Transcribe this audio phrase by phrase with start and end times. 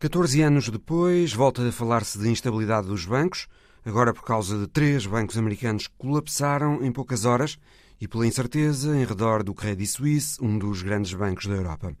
[0.00, 3.48] 14 anos depois, volta a falar-se de instabilidade dos bancos,
[3.84, 7.58] agora por causa de três bancos americanos que colapsaram em poucas horas
[8.00, 11.92] e pela incerteza em redor do Credit Suisse, um dos grandes bancos da Europa.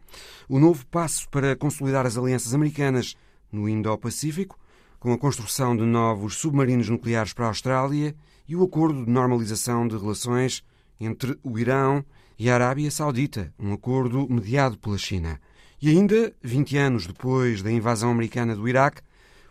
[0.48, 3.16] O novo passo para consolidar as alianças americanas
[3.50, 4.56] no Indo-Pacífico,
[5.00, 8.14] com a construção de novos submarinos nucleares para a Austrália
[8.46, 10.62] e o acordo de normalização de relações
[11.00, 12.04] entre o Irão
[12.38, 15.40] e a Arábia Saudita, um acordo mediado pela China.
[15.80, 19.00] E ainda, 20 anos depois da invasão americana do Iraque,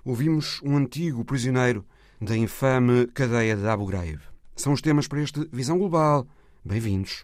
[0.03, 1.85] ouvimos um antigo prisioneiro
[2.19, 4.19] da infame cadeia de Abu Ghraib.
[4.53, 6.27] São os temas para este Visão Global.
[6.65, 7.23] Bem-vindos.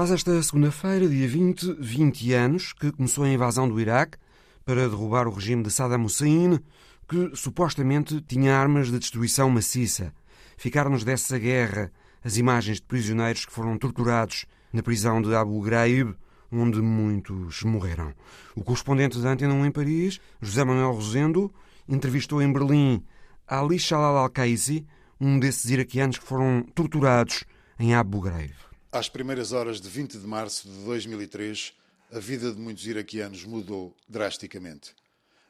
[0.00, 4.16] Faz esta segunda-feira, dia 20, 20 anos, que começou a invasão do Iraque
[4.64, 6.58] para derrubar o regime de Saddam Hussein,
[7.06, 10.10] que supostamente tinha armas de destruição maciça.
[10.56, 11.92] Ficaram-nos dessa guerra
[12.24, 16.14] as imagens de prisioneiros que foram torturados na prisão de Abu Ghraib,
[16.50, 18.14] onde muitos morreram.
[18.56, 21.52] O correspondente da Antena 1 em Paris, José Manuel Rosendo,
[21.86, 23.04] entrevistou em Berlim
[23.46, 24.82] Ali Shalal al-Qaisi,
[25.20, 27.44] um desses iraquianos que foram torturados
[27.78, 28.69] em Abu Ghraib.
[28.92, 31.72] Às primeiras horas de 20 de março de 2003,
[32.10, 34.96] a vida de muitos iraquianos mudou drasticamente.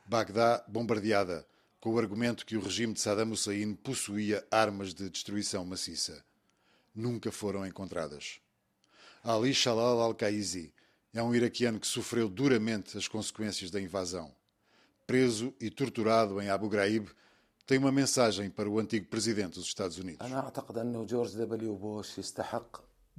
[0.05, 1.47] Bagdá bombardeada,
[1.81, 6.23] com o argumento que o regime de Saddam Hussein possuía armas de destruição maciça.
[6.95, 8.41] Nunca foram encontradas.
[9.25, 10.71] Ali Shalal al-Qaizi
[11.15, 14.31] é um iraquiano que sofreu duramente as consequências da invasão.
[15.07, 17.09] Preso e torturado em Abu Ghraib,
[17.67, 20.27] tem uma mensagem para o antigo presidente dos Estados Unidos.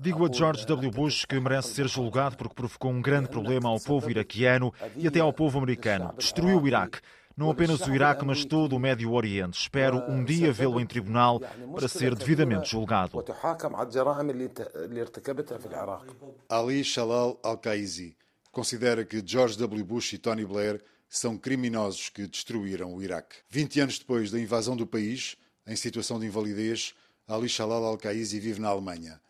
[0.01, 0.89] Digo a George W.
[0.89, 5.19] Bush que merece ser julgado porque provocou um grande problema ao povo iraquiano e até
[5.19, 6.11] ao povo americano.
[6.17, 6.97] Destruiu o Iraque.
[7.37, 9.59] Não apenas o Iraque, mas todo o Médio Oriente.
[9.59, 11.39] Espero um dia vê-lo em tribunal
[11.75, 13.23] para ser devidamente julgado.
[16.49, 18.17] Ali Shalal al-Qaizi
[18.51, 19.83] considera que George W.
[19.83, 23.35] Bush e Tony Blair são criminosos que destruíram o Iraque.
[23.51, 25.37] 20 anos depois da invasão do país,
[25.67, 26.95] em situação de invalidez,
[27.27, 29.21] Ali Shalal al-Qaizi vive na Alemanha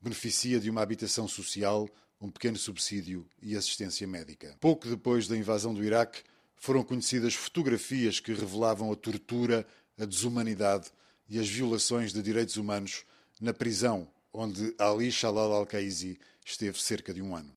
[0.00, 1.88] beneficia de uma habitação social,
[2.20, 4.56] um pequeno subsídio e assistência médica.
[4.60, 6.22] Pouco depois da invasão do Iraque,
[6.56, 9.66] foram conhecidas fotografias que revelavam a tortura,
[9.98, 10.90] a desumanidade
[11.28, 13.04] e as violações de direitos humanos
[13.40, 17.52] na prisão onde Ali Shalal al-Qaizi esteve cerca de um ano.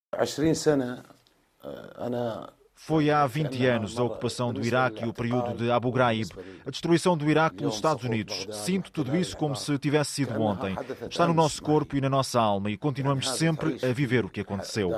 [2.83, 6.31] Foi há 20 anos a ocupação do Iraque e o período de Abu Ghraib,
[6.65, 8.47] a destruição do Iraque pelos Estados Unidos.
[8.51, 10.75] Sinto tudo isso como se tivesse sido ontem.
[11.07, 14.41] Está no nosso corpo e na nossa alma e continuamos sempre a viver o que
[14.41, 14.91] aconteceu.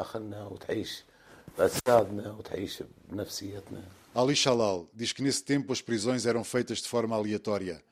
[4.15, 7.83] Ali Shalal diz que nesse tempo as prisões eram feitas de forma aleatória,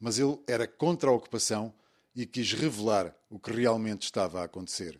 [0.00, 1.72] mas ele era contra a ocupação
[2.16, 4.98] e quis revelar o que realmente estava a acontecer.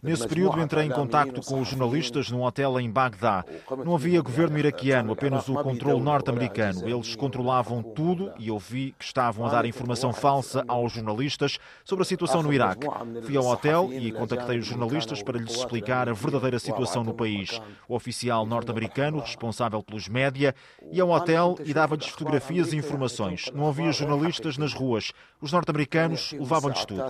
[0.00, 3.44] Nesse período entrei em contacto com os jornalistas num hotel em Bagdá.
[3.84, 6.88] Não havia governo iraquiano, apenas o controle norte-americano.
[6.88, 12.02] Eles controlavam tudo e eu vi que estavam a dar informação falsa aos jornalistas sobre
[12.02, 12.86] a situação no Iraque.
[13.24, 17.60] Fui ao hotel e contactei os jornalistas para lhes explicar a verdadeira situação no país.
[17.88, 20.54] O oficial norte-americano, responsável pelos média,
[20.92, 23.50] ia ao hotel e dava-lhes fotografias e informações.
[23.52, 25.12] Não havia jornalistas nas ruas.
[25.40, 27.02] Os norte-americanos levavam-lhes tudo.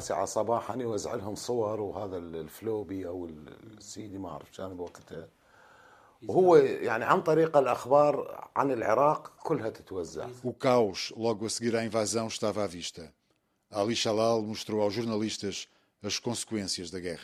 [2.79, 3.29] الفلوبي أو
[3.79, 5.29] السيدي ما أعرف كان بوقتها.
[6.29, 10.29] وهو يعني عن طريق الأخبار عن العراق كلها تتوزع.
[10.45, 11.13] O caos.
[11.17, 13.13] Logo a seguir à invasão estava à vista.
[13.71, 15.69] Ali Shalal mostrou aos jornalistas
[16.03, 17.23] as consequências da guerra.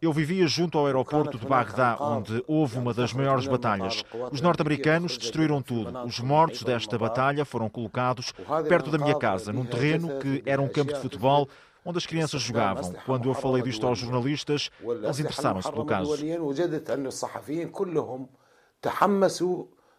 [0.00, 4.02] Eu vivia junto ao aeroporto de Bagdá, onde houve uma das maiores batalhas.
[4.32, 5.98] Os norte-americanos destruíram tudo.
[6.06, 8.32] Os mortos desta batalha foram colocados
[8.68, 11.48] perto da minha casa, num terreno que era um campo de futebol
[11.84, 12.92] onde as crianças jogavam.
[13.04, 16.16] Quando eu falei disto aos jornalistas, eles interessaram-se pelo caso.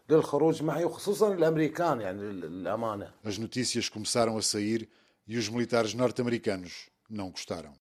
[0.09, 4.41] وجدت ان الصحفيين كلهم تحمسوا للخروج معي وخصوصا الامريكان يعني للامانه As notícias começaram a
[4.41, 4.89] sair
[5.27, 7.73] e os militares norte-americanos não gostaram.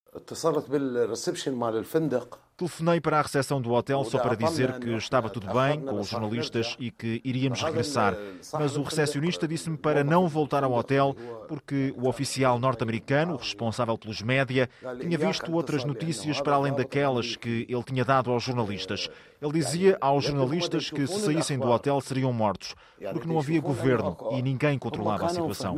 [2.57, 6.07] Telefonei para a recepção do hotel só para dizer que estava tudo bem com os
[6.07, 8.17] jornalistas e que iríamos regressar.
[8.53, 11.15] Mas o recepcionista disse-me para não voltar ao hotel
[11.47, 14.67] porque o oficial norte-americano, responsável pelos média,
[14.99, 19.07] tinha visto outras notícias para além daquelas que ele tinha dado aos jornalistas.
[19.39, 22.73] Ele dizia aos jornalistas que se saíssem do hotel seriam mortos,
[23.13, 25.75] porque não havia governo e ninguém controlava a situação.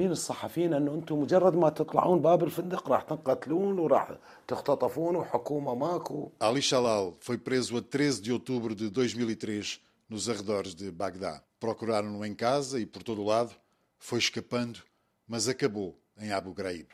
[6.40, 9.80] Ali Shalal foi preso a 13 de outubro de 2003
[10.10, 11.42] nos arredores de Bagdá.
[11.60, 13.54] Procuraram-no em casa e por todo o lado.
[13.98, 14.80] Foi escapando,
[15.28, 16.88] mas acabou em Abu Ghraib.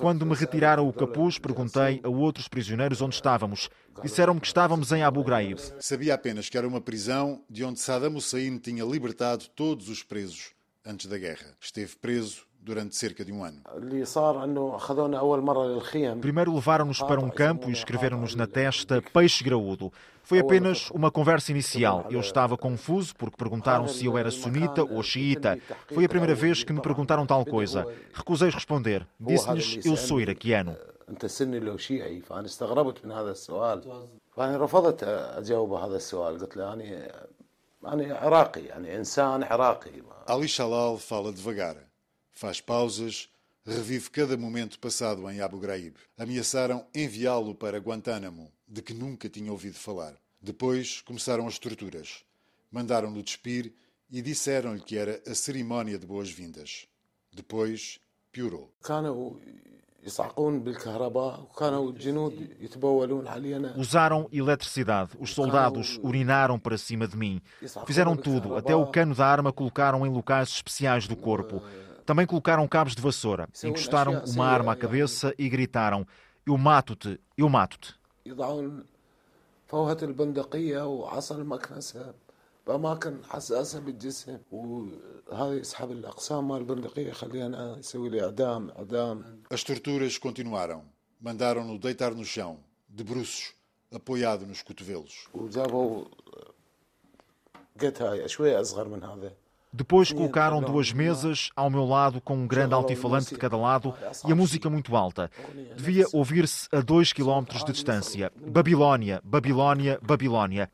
[0.00, 3.68] Quando me retiraram o capuz, perguntei a outros prisioneiros onde estávamos.
[4.02, 5.58] Disseram-me que estávamos em Abu Ghraib.
[5.80, 10.54] Sabia apenas que era uma prisão de onde Saddam Hussein tinha libertado todos os presos
[10.84, 11.56] antes da guerra.
[11.60, 13.61] Esteve preso durante cerca de um ano.
[16.21, 19.91] Primeiro levaram-nos para um campo e escreveram-nos na testa peixe graúdo.
[20.23, 22.05] Foi apenas uma conversa inicial.
[22.09, 25.57] Eu estava confuso porque perguntaram se eu era sunita ou xiita.
[25.93, 27.85] Foi a primeira vez que me perguntaram tal coisa.
[28.13, 29.07] Recusei responder.
[29.19, 30.77] Disse-lhes eu sou iraquiano.
[34.31, 37.11] فأنا رفضت أجاوب هذا السؤال قلت له أنا
[37.85, 39.91] أنا عراقي يعني إنسان عراقي
[40.27, 41.75] Ali Shalal fala devagar.
[42.38, 43.30] Faz pausas,
[43.64, 45.94] revive cada momento passado em Abu Ghraib.
[46.18, 50.12] Ameaçaram enviá-lo para Guantánamo, de que nunca tinha ouvido falar.
[50.38, 52.24] Depois começaram as torturas.
[52.70, 53.72] Mandaram-no despir
[54.10, 56.86] e disseram-lhe que era a cerimónia de boas-vindas.
[57.32, 57.98] Depois
[58.30, 58.70] piorou.
[63.78, 65.12] Usaram eletricidade.
[65.18, 67.40] Os soldados urinaram para cima de mim.
[67.86, 71.62] Fizeram tudo, até o cano da arma colocaram em locais especiais do corpo.
[72.05, 76.05] Também colocaram cabos de vassoura, encostaram uma arma à cabeça e gritaram:
[76.45, 77.95] Eu mato-te, eu mato-te.
[82.67, 89.63] بأماكن حساسة بالجسم وهذا يسحب الأقسام مال البندقية يخليها أنا يسوي لي إعدام إعدام As
[89.63, 90.83] torturas continuaram.
[91.21, 92.57] Mandaram-no deitar no chão,
[92.89, 93.53] de bruços,
[93.91, 95.27] apoiado nos cotovelos.
[95.33, 96.05] وجابوا
[97.81, 99.33] قت هاي شوية أصغر من هذا
[99.76, 103.92] Depois colocaram duas mesas ao meu lado com um grande altifalante de cada lado
[104.26, 105.30] e a música muito alta.
[105.76, 108.32] Devia ouvir-se a dois quilómetros de distância.
[108.46, 110.70] Babilónia, Babilónia, Babilónia.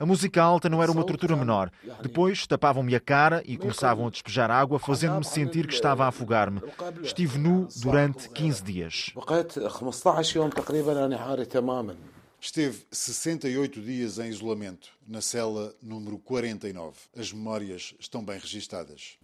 [0.00, 1.70] A música alta não era uma tortura menor.
[2.02, 6.60] Depois tapavam-me a cara e começavam a despejar água, fazendo-me sentir que estava a afogar-me.
[7.04, 9.12] Estive nu durante 15 dias.
[12.40, 16.96] Esteve 68 dias em isolamento, na cela número 49.
[17.16, 19.18] As memórias estão bem registadas.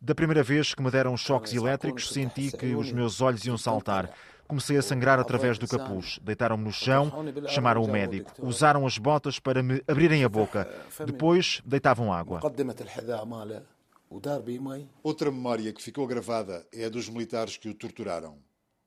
[0.00, 4.12] Da primeira vez que me deram choques elétricos, senti que os meus olhos iam saltar.
[4.48, 6.18] Comecei a sangrar através do capuz.
[6.20, 7.10] Deitaram-me no chão,
[7.46, 8.30] chamaram o médico.
[8.44, 10.68] Usaram as botas para me abrirem a boca.
[11.06, 12.40] Depois deitavam água.
[15.02, 18.36] Outra memória que ficou gravada é a dos militares que o torturaram.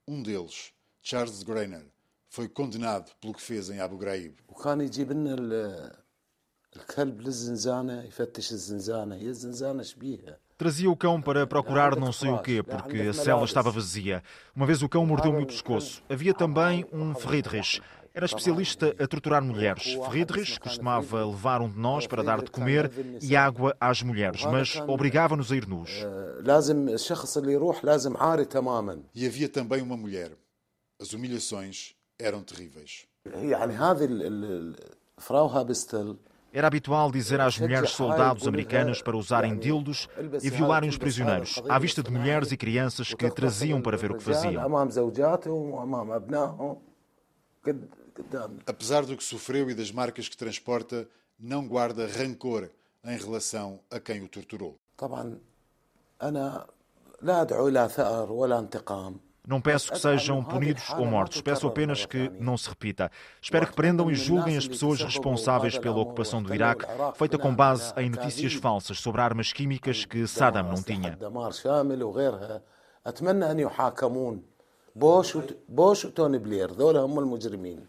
[0.07, 0.74] Um deles,
[1.07, 1.85] Charles Greiner
[2.27, 4.33] foi condenado pelo que fez em Abu Ghraib.
[10.57, 14.23] Trazia o cão para procurar não sei o quê, porque a cela estava vazia.
[14.55, 16.01] Uma vez o cão mordeu-me o pescoço.
[16.09, 17.83] Havia também um Friedrich.
[18.11, 19.93] Era especialista a torturar mulheres.
[20.09, 22.89] Friedrich costumava levar um de nós para dar de comer
[23.21, 25.91] e água às mulheres, mas obrigava-nos a ir nus.
[29.13, 30.31] E havia também uma mulher,
[30.99, 33.05] as humilhações eram terríveis.
[36.53, 40.07] Era habitual dizer às mulheres soldados americanas para usarem dildos
[40.41, 44.17] e violarem os prisioneiros, à vista de mulheres e crianças que traziam para ver o
[44.17, 44.61] que faziam.
[48.65, 51.05] Apesar do que sofreu e das marcas que transporta,
[51.37, 52.69] não guarda rancor
[53.03, 54.79] em relação a quem o torturou.
[59.47, 63.11] Não peço que sejam punidos ou mortos, peço apenas que não se repita.
[63.41, 66.85] Espero que prendam e julguem as pessoas responsáveis pela ocupação do Iraque,
[67.15, 71.17] feita com base em notícias falsas sobre armas químicas que Saddam não tinha.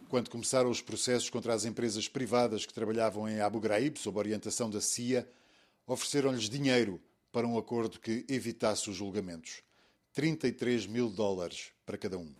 [0.09, 4.69] Quando começaram os processos contra as empresas privadas que trabalhavam em Abu Ghraib, sob orientação
[4.69, 5.27] da CIA,
[5.87, 9.63] ofereceram-lhes dinheiro para um acordo que evitasse os julgamentos.
[10.17, 12.33] 33 mil dólares para cada um.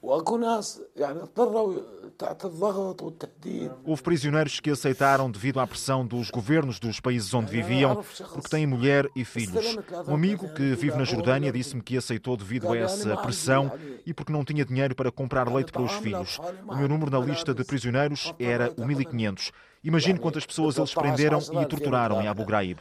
[3.85, 8.03] Houve prisioneiros que aceitaram devido à pressão dos governos dos países onde viviam,
[8.33, 9.77] porque têm mulher e filhos.
[10.09, 13.71] Um amigo que vive na Jordânia disse-me que aceitou devido a essa pressão
[14.07, 16.39] e porque não tinha dinheiro para comprar leite para os filhos.
[16.67, 19.53] O meu número na lista de prisioneiros era o 1500.
[19.87, 22.81] Imagine quantas pessoas eles prenderam e torturaram em Abu Ghraib.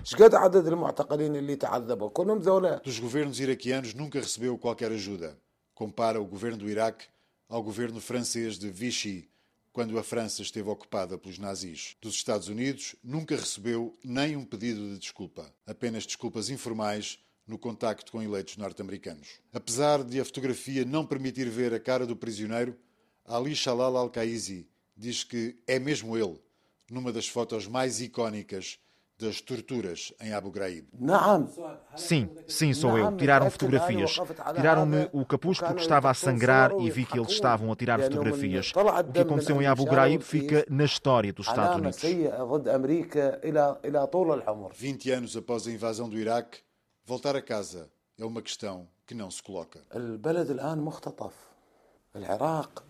[2.83, 5.37] Dos governos iraquianos nunca recebeu qualquer ajuda.
[5.75, 7.05] Compara o governo do Iraque
[7.47, 9.29] ao governo francês de Vichy,
[9.71, 11.95] quando a França esteve ocupada pelos nazis.
[12.01, 18.11] Dos Estados Unidos nunca recebeu nem um pedido de desculpa, apenas desculpas informais no contacto
[18.11, 19.27] com eleitos norte-americanos.
[19.53, 22.75] Apesar de a fotografia não permitir ver a cara do prisioneiro,
[23.23, 26.39] Ali Shalal al-Qaizi diz que é mesmo ele,
[26.89, 28.79] numa das fotos mais icónicas
[29.17, 30.87] das torturas em Abu Ghraib.
[31.95, 33.15] Sim, sim, sou eu.
[33.15, 34.19] Tiraram fotografias.
[34.55, 38.73] Tiraram-me o capuz porque estava a sangrar e vi que eles estavam a tirar fotografias.
[38.75, 42.01] O que aconteceu em Abu Ghraib fica na história dos Estados Unidos.
[44.73, 46.59] 20 anos após a invasão do Iraque,
[47.05, 47.89] voltar a casa
[48.19, 49.79] é uma questão que não se coloca.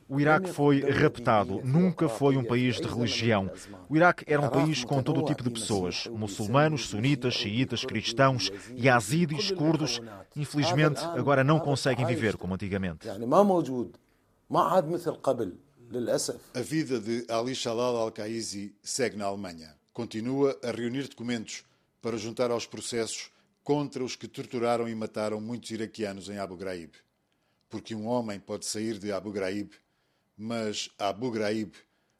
[0.07, 3.51] O Iraque foi raptado, nunca foi um país de religião.
[3.89, 8.51] O Iraque era um país com todo o tipo de pessoas: muçulmanos, sunitas, xiitas, cristãos,
[8.77, 9.99] yazidis, curdos.
[10.35, 13.07] Infelizmente, agora não conseguem viver como antigamente.
[16.53, 19.75] A vida de Ali Shalal al-Qaizi segue na Alemanha.
[19.91, 21.63] Continua a reunir documentos
[21.99, 23.31] para juntar aos processos
[23.63, 26.91] contra os que torturaram e mataram muitos iraquianos em Abu Ghraib
[27.75, 29.69] porque um homem pode sair de Abu Ghraib,
[30.37, 31.73] mas Abu Ghraib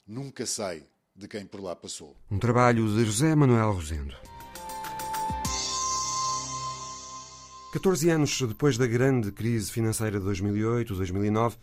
[0.05, 0.83] nunca sai
[1.15, 2.13] de quem por lá passou.
[2.29, 4.13] Um trabalho de José Manuel Rosendo.
[7.71, 11.55] 14 anos depois da grande crise financeira de 2008-2009,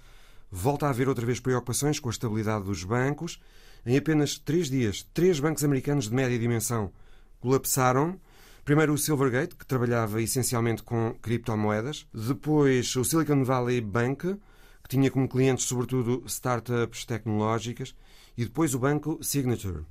[0.50, 3.38] volta a haver outra vez preocupações com a estabilidade dos bancos.
[3.84, 6.90] Em apenas três dias, três bancos americanos de média dimensão
[7.40, 8.18] colapsaram
[8.64, 12.06] Primeiro o Silvergate, que trabalhava essencialmente com criptomoedas.
[12.14, 14.36] Depois o Silicon Valley Bank,
[14.84, 17.92] que tinha como clientes sobretudo startups tecnológicas.
[18.36, 19.84] E depois o banco Signature.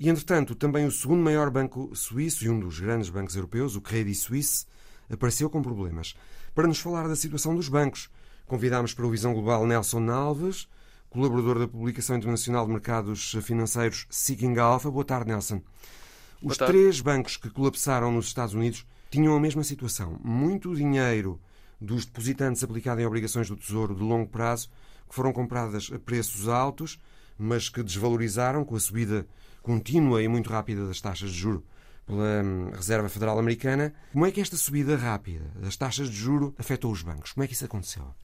[0.00, 3.80] E, entretanto, também o segundo maior banco suíço e um dos grandes bancos europeus, o
[3.80, 4.66] Credit Suisse,
[5.08, 6.14] apareceu com problemas.
[6.54, 8.10] Para nos falar da situação dos bancos,
[8.46, 10.68] convidámos para o Visão Global Nelson Alves,
[11.08, 14.90] colaborador da Publicação Internacional de Mercados Financeiros Seeking Alpha.
[14.90, 15.62] Boa tarde, Nelson.
[16.42, 20.18] Os três bancos que colapsaram nos Estados Unidos tinham a mesma situação.
[20.22, 21.40] Muito dinheiro
[21.80, 24.68] dos depositantes aplicado em obrigações do Tesouro de longo prazo,
[25.08, 26.98] que foram compradas a preços altos,
[27.36, 29.26] mas que desvalorizaram com a subida
[29.62, 31.64] contínua e muito rápida das taxas de juro
[32.06, 33.94] pela hum, Reserva Federal Americana.
[34.12, 37.32] Como é que esta subida rápida das taxas de juro afetou os bancos?
[37.32, 38.14] Como é que isso aconteceu?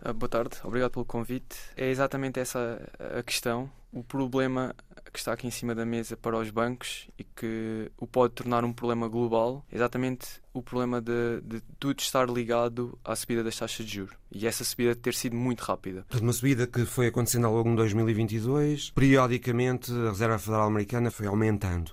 [0.00, 1.56] Ah, boa tarde, obrigado pelo convite.
[1.76, 2.80] É exatamente essa
[3.16, 3.70] a questão.
[3.92, 4.74] O problema
[5.16, 8.66] que está aqui em cima da mesa para os bancos e que o pode tornar
[8.66, 13.56] um problema global é exatamente o problema de, de tudo estar ligado à subida das
[13.56, 16.04] taxas de juros e essa subida ter sido muito rápida.
[16.20, 18.90] Uma subida que foi acontecendo ao longo de 2022.
[18.90, 21.88] Periodicamente, a Reserva Federal Americana foi aumentando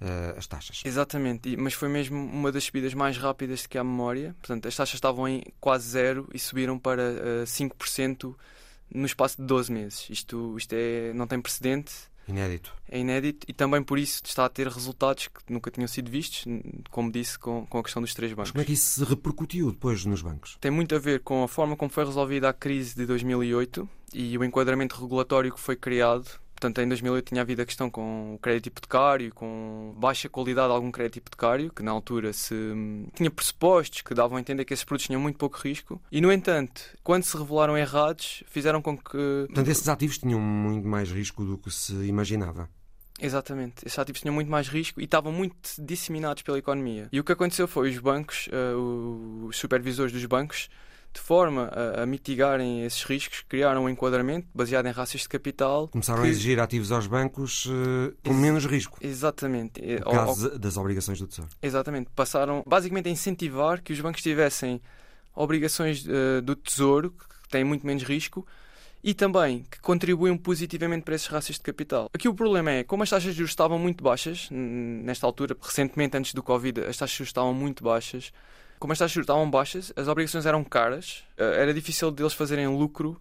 [0.00, 0.82] uh, as taxas.
[0.84, 4.36] Exatamente, mas foi mesmo uma das subidas mais rápidas que há memória.
[4.38, 8.32] Portanto, as taxas estavam em quase zero e subiram para uh, eh, 5%
[8.94, 10.06] no espaço de 12 meses.
[10.08, 12.09] Isto, isto é, não tem precedente.
[12.30, 12.74] Inédito.
[12.88, 16.44] É inédito e também por isso está a ter resultados que nunca tinham sido vistos,
[16.90, 18.48] como disse, com, com a questão dos três bancos.
[18.48, 20.56] Mas como é que isso se repercutiu depois nos bancos?
[20.60, 24.36] Tem muito a ver com a forma como foi resolvida a crise de 2008 e
[24.36, 28.38] o enquadramento regulatório que foi criado Portanto, em 2008 tinha havido a questão com o
[28.38, 32.54] crédito hipotecário, com baixa qualidade de algum crédito hipotecário, que na altura se
[33.14, 35.98] tinha pressupostos que davam a entender que esses produtos tinham muito pouco risco.
[36.12, 39.46] E, no entanto, quando se revelaram errados, fizeram com que.
[39.46, 42.68] Portanto, esses ativos tinham muito mais risco do que se imaginava.
[43.18, 47.08] Exatamente, esses ativos tinham muito mais risco e estavam muito disseminados pela economia.
[47.10, 50.68] E o que aconteceu foi os bancos, uh, os supervisores dos bancos,
[51.12, 55.88] de forma a, a, mitigarem esses riscos, criaram um enquadramento baseado em raças de capital.
[55.88, 56.28] Começaram que...
[56.28, 58.98] a exigir ativos aos bancos uh, com Ex menos risco.
[59.00, 59.80] Exatamente.
[59.80, 61.50] No caso das obrigações do Tesouro.
[61.60, 62.10] Exatamente.
[62.14, 64.80] Passaram basicamente a incentivar que os bancos tivessem
[65.34, 68.46] obrigações uh, do Tesouro, que têm muito menos risco,
[69.02, 72.08] e também que contribuem positivamente para essas raças de capital.
[72.12, 76.16] Aqui o problema é, como as taxas de juros estavam muito baixas, nesta altura, recentemente
[76.16, 78.32] antes do Covid, as taxas de juros estavam muito baixas,
[78.80, 82.32] como as taxas de juros estavam baixas, as obrigações eram caras, eh, era difícil deles
[82.32, 83.20] fazerem lucro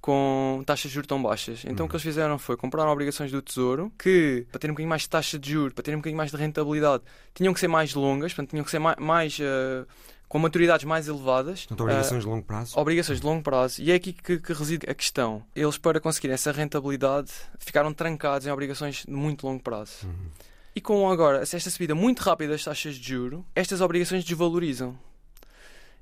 [0.00, 1.64] com taxas de juros tão baixas.
[1.64, 1.86] Então uhum.
[1.86, 5.02] o que eles fizeram foi comprar obrigações do Tesouro que, para terem um bocadinho mais
[5.02, 7.02] de taxa de juros, para terem um bocadinho mais de rentabilidade,
[7.34, 9.86] tinham que ser mais longas, portanto, tinham que ser mais, mais uh,
[10.28, 11.66] com maturidades mais elevadas.
[11.66, 12.78] Portanto, obrigações uh, de longo prazo.
[12.78, 13.82] Obrigações de longo prazo.
[13.82, 15.42] E é aqui que, que, reside a questão.
[15.54, 20.04] Eles, para conseguirem essa rentabilidade, ficaram trancados em obrigações de muito longo prazo.
[20.04, 20.30] Uhum.
[20.74, 24.98] E com agora esta subida muito rápida das taxas de juro, estas obrigações desvalorizam.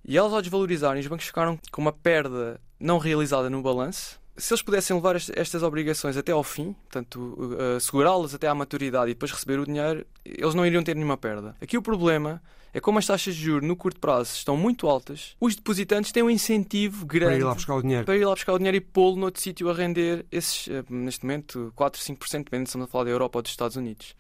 [0.05, 4.19] E elas, ao desvalorizarem, os bancos ficaram com uma perda não realizada no balanço.
[4.37, 9.11] Se eles pudessem levar estas obrigações até ao fim, portanto, uh, segurá-las até à maturidade
[9.11, 11.55] e depois receber o dinheiro, eles não iriam ter nenhuma perda.
[11.61, 12.41] Aqui o problema
[12.73, 16.23] é como as taxas de juros no curto prazo estão muito altas, os depositantes têm
[16.23, 18.77] um incentivo grande para ir lá buscar o dinheiro, para ir lá buscar o dinheiro
[18.77, 22.89] e pô-lo noutro sítio a render esses, eh, neste momento, 4, 5%, dependendo se estamos
[22.89, 24.15] a falar da Europa ou dos Estados Unidos.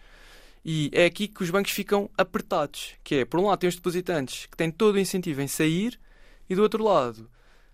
[0.64, 3.76] E é aqui que os bancos ficam apertados, que é, por um lado, tem os
[3.76, 5.99] depositantes que têm todo o incentivo em sair
[6.49, 7.31] e do outro lado,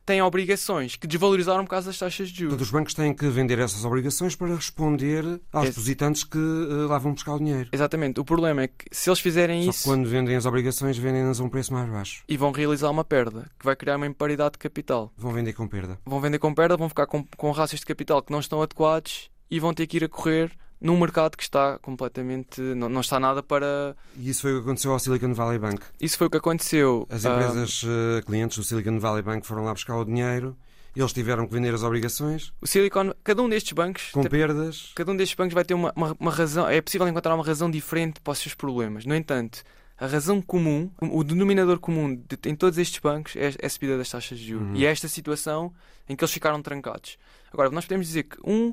[0.07, 2.52] têm obrigações que desvalorizaram por causa das taxas de juros.
[2.52, 6.97] Portanto, os bancos têm que vender essas obrigações para responder aos depositantes que uh, lá
[6.97, 7.69] vão buscar o dinheiro.
[7.73, 8.21] Exatamente.
[8.21, 9.85] O problema é que se eles fizerem Só isso...
[9.85, 12.23] quando vendem as obrigações, vendem-nas a um preço mais baixo.
[12.28, 15.12] E vão realizar uma perda, que vai criar uma imparidade de capital.
[15.16, 15.99] Vão vender com perda.
[16.07, 19.28] Vão vender com perda, vão ficar com, com rácios de capital que não estão adequados
[19.50, 22.61] e vão ter que ir a correr num mercado que está completamente.
[22.61, 23.97] Não, não está nada para.
[24.16, 25.83] E isso foi o que aconteceu ao Silicon Valley Bank?
[26.00, 27.06] Isso foi o que aconteceu.
[27.11, 30.56] As empresas uh, clientes do Silicon Valley Bank foram lá buscar o dinheiro.
[30.95, 32.54] Eles tiveram que vender as obrigações.
[32.61, 34.11] O Silicon, cada um destes bancos.
[34.12, 34.92] Com perdas.
[34.95, 36.66] Cada um destes bancos vai ter uma, uma, uma razão.
[36.66, 39.04] É possível encontrar uma razão diferente para os seus problemas.
[39.04, 39.62] No entanto,
[39.99, 43.99] a razão comum, o denominador comum de, em todos estes bancos é, é a subida
[43.99, 44.68] das taxas de juros.
[44.68, 44.76] Uhum.
[44.76, 45.71] E é esta situação
[46.09, 47.18] em que eles ficaram trancados.
[47.52, 48.73] Agora, nós podemos dizer que um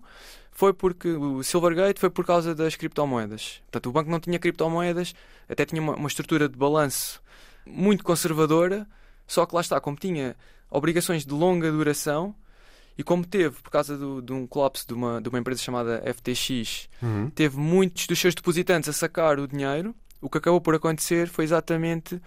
[0.53, 3.61] foi porque o Silvergate foi por causa das criptomoedas.
[3.63, 5.13] Portanto, o banco não tinha criptomoedas,
[5.49, 7.21] até tinha uma, uma estrutura de balanço
[7.65, 8.87] muito conservadora,
[9.27, 10.35] só que lá está, como tinha
[10.69, 12.35] obrigações de longa duração
[12.97, 16.03] e como teve, por causa do, de um colapso de uma, de uma empresa chamada
[16.13, 17.29] FTX, uhum.
[17.31, 21.43] teve muitos dos seus depositantes a sacar o dinheiro, o que acabou por acontecer foi
[21.43, 22.21] exatamente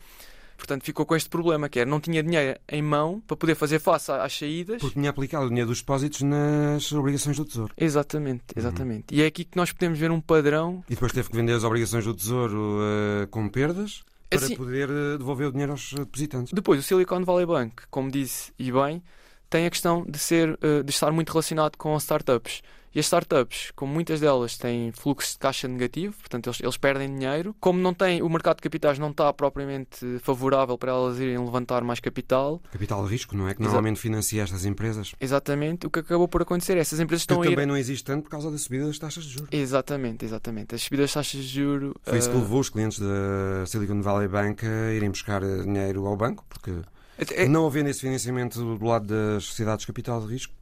[0.57, 3.79] Portanto, ficou com este problema, que era não tinha dinheiro em mão para poder fazer
[3.79, 4.81] face às saídas.
[4.81, 7.73] Porque tinha aplicado o dinheiro dos depósitos nas obrigações do Tesouro.
[7.77, 8.61] Exatamente, uhum.
[8.61, 9.13] exatamente.
[9.13, 9.19] Uhum.
[9.19, 10.83] E é aqui que nós podemos ver um padrão.
[10.89, 14.91] E depois teve que vender as obrigações do Tesouro uh, com perdas para assim, poder
[14.91, 16.53] uh, devolver o dinheiro aos depositantes.
[16.53, 19.03] Depois, o Silicon Valley Bank, como disse e bem,
[19.49, 22.63] tem a questão de, ser, uh, de estar muito relacionado com startups.
[22.97, 27.15] E as startups, como muitas delas têm fluxo de caixa negativo, portanto eles, eles perdem
[27.15, 31.37] dinheiro, como não tem, o mercado de capitais não está propriamente favorável para elas irem
[31.37, 32.59] levantar mais capital.
[32.73, 33.55] Capital de risco, não é?
[33.55, 35.13] Que normalmente financia estas empresas.
[35.21, 35.87] Exatamente.
[35.87, 37.55] O que acabou por acontecer é essas empresas estão que a ir...
[37.55, 39.49] também não existe tanto por causa da subida das taxas de juros.
[39.53, 40.75] Exatamente, exatamente.
[40.75, 41.93] As subidas das taxas de juros...
[42.03, 46.07] Foi isso que eh, levou os clientes da Silicon Valley Bank a irem buscar dinheiro
[46.07, 46.71] ao banco, porque
[47.19, 47.43] é...
[47.43, 50.55] é- não havendo esse financiamento do lado das sociedades de capital de risco,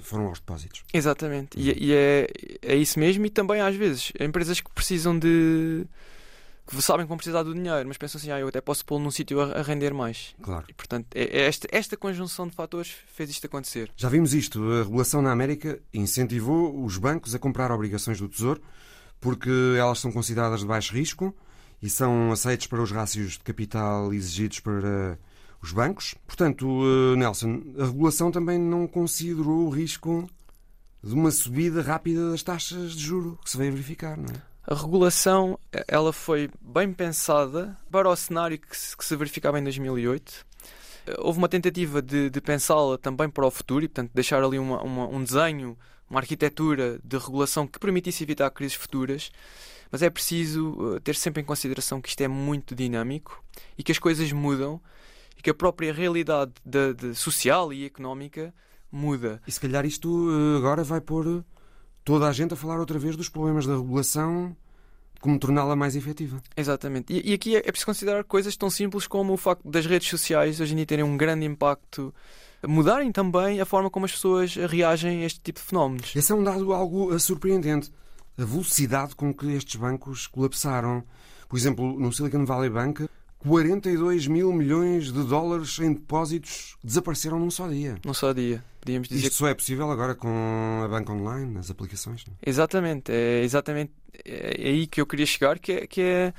[0.00, 0.84] foram aos depósitos.
[0.92, 2.28] Exatamente, e, e, é,
[2.62, 5.86] é isso mesmo, e também às vezes empresas que precisam de
[6.66, 9.02] que sabem que vão precisar do dinheiro, mas pensam assim, ah, eu até posso pô-lo
[9.02, 10.34] num sítio a, a, render mais.
[10.40, 10.64] Claro.
[10.68, 13.90] E, portanto, é, é esta, esta conjunção de fatores fez isto acontecer.
[13.96, 14.62] Já vimos isto.
[14.72, 18.62] A regulação na América incentivou os bancos a comprar obrigações do Tesouro
[19.20, 21.34] porque elas são consideradas de baixo risco
[21.80, 25.18] e são aceites para os rácios de capital exigidos para
[25.62, 26.14] os bancos.
[26.26, 30.28] Portanto, eh, Nelson, a regulação também não considerou o risco
[31.02, 34.52] de uma subida rápida das taxas de juro que se veio verificar, não é?
[34.64, 40.46] A regulação ela foi bem pensada para o cenário que se, verificava em 2008.
[41.18, 44.80] Houve uma tentativa de, de pensá-la também para o futuro e, portanto, deixar ali uma,
[44.80, 45.76] uma, um desenho,
[46.08, 49.32] uma arquitetura de regulação que permitisse evitar crises futuras.
[49.90, 53.44] Mas é preciso eh, ter sempre em consideração que isto é muito dinâmico
[53.76, 54.80] e que as coisas mudam
[55.36, 58.54] e que a própria realidade de, de social e económica
[58.90, 59.40] muda.
[59.46, 61.44] E se calhar isto eh, agora vai pôr
[62.04, 64.54] toda a gente a falar outra vez dos problemas da regulação,
[65.20, 66.42] como torná-la mais efetiva.
[66.56, 67.12] Exatamente.
[67.12, 70.08] E, e aqui é, é, preciso considerar coisas tão simples como o facto das redes
[70.08, 72.12] sociais hoje em dia terem um grande impacto,
[72.66, 76.14] mudarem também a forma como as pessoas reagem a este tipo de fenómenos.
[76.14, 77.90] Esse é um dado algo surpreendente.
[78.36, 81.04] A velocidade com que estes bancos colapsaram.
[81.48, 83.06] Por exemplo, no Silicon Valley Bank,
[83.46, 87.96] 42 mil milhões de dólares em depósitos desapareceram num só dia.
[88.04, 88.64] Num só dia.
[88.80, 92.24] Podíamos dizer Isto só é possível agora com a banca online, as aplicações.
[92.26, 92.34] Não?
[92.44, 93.12] Exatamente.
[93.12, 93.92] É exatamente
[94.24, 96.34] é aí que eu queria chegar, que é, que é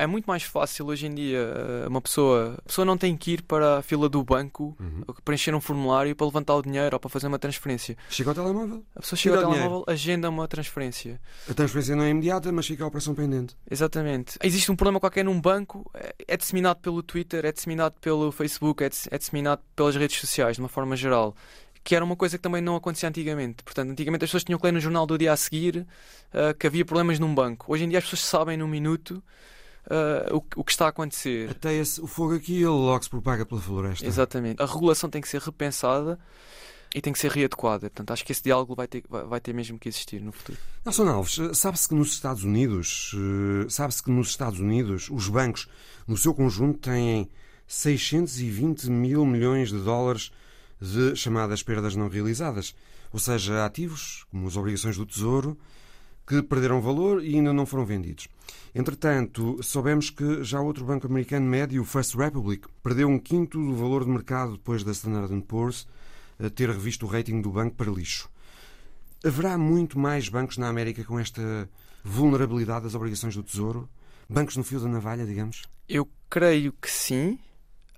[0.00, 2.54] é muito mais fácil hoje em dia eh, uma pessoa.
[2.58, 5.04] A pessoa não tem que ir para a fila do banco uhum.
[5.24, 7.96] preencher um formulário para levantar o dinheiro ou para fazer uma transferência.
[8.08, 8.82] Chega ao telemóvel.
[8.96, 11.20] A pessoa chega ao telemóvel, agenda uma transferência.
[11.48, 13.54] A transferência não é imediata, mas fica a operação pendente.
[13.70, 14.38] Exatamente.
[14.42, 18.82] Existe um problema qualquer num banco, é, é disseminado pelo Twitter, é disseminado pelo Facebook,
[18.82, 21.34] é, é disseminado pelas redes sociais, de uma forma geral
[21.82, 23.64] que era uma coisa que também não acontecia antigamente.
[23.64, 25.86] Portanto, antigamente as pessoas tinham que ler no jornal do dia a seguir
[26.34, 27.72] uh, que havia problemas num banco.
[27.72, 29.22] Hoje em dia as pessoas sabem num minuto
[29.86, 31.50] uh, o, o, que está a acontecer.
[31.50, 34.06] Até esse, o fogo aqui ele logo se propaga pela floresta.
[34.06, 34.62] Exatamente.
[34.62, 36.18] A regulação tem que ser repensada
[36.94, 37.88] e tem que ser readequada.
[37.88, 40.58] Portanto, acho que esse diálogo vai ter, vai, ter mesmo que existir no futuro.
[40.84, 45.68] Nelson Alves, sabe-se que nos Estados Unidos, eh, sabe-se que nos Estados Unidos os bancos,
[46.06, 47.30] no seu conjunto, têm
[47.66, 50.32] 620 mil milhões de dólares
[50.80, 52.74] de chamadas perdas não realizadas,
[53.12, 55.56] ou seja, ativos, como as obrigações do Tesouro,
[56.30, 58.28] que perderam valor e ainda não foram vendidos.
[58.72, 63.74] Entretanto, soubemos que já outro banco americano médio, o First Republic, perdeu um quinto do
[63.74, 65.88] valor de mercado depois da Standard Poor's
[66.54, 68.30] ter revisto o rating do banco para lixo.
[69.24, 71.68] Haverá muito mais bancos na América com esta
[72.04, 73.88] vulnerabilidade das obrigações do Tesouro?
[74.28, 75.64] Bancos no fio da navalha, digamos?
[75.88, 77.40] Eu creio que sim.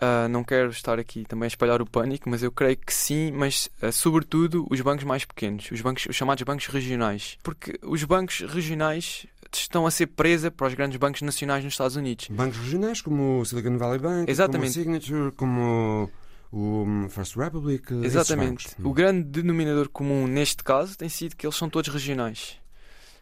[0.02, 3.30] Uh, não quero estar aqui também a espalhar o pânico, mas eu creio que sim,
[3.30, 7.38] mas uh, sobretudo os bancos mais pequenos, os, bancos, os chamados bancos regionais.
[7.40, 11.94] Porque os bancos regionais estão a ser presa para os grandes bancos nacionais nos Estados
[11.94, 12.26] Unidos.
[12.30, 14.74] Bancos regionais como o Silicon Valley Bank, Exatamente.
[14.74, 16.10] como o Signature, como
[16.50, 17.94] o First Republic.
[18.02, 18.68] Exatamente.
[18.82, 22.60] O grande denominador comum neste caso tem sido que eles são todos regionais.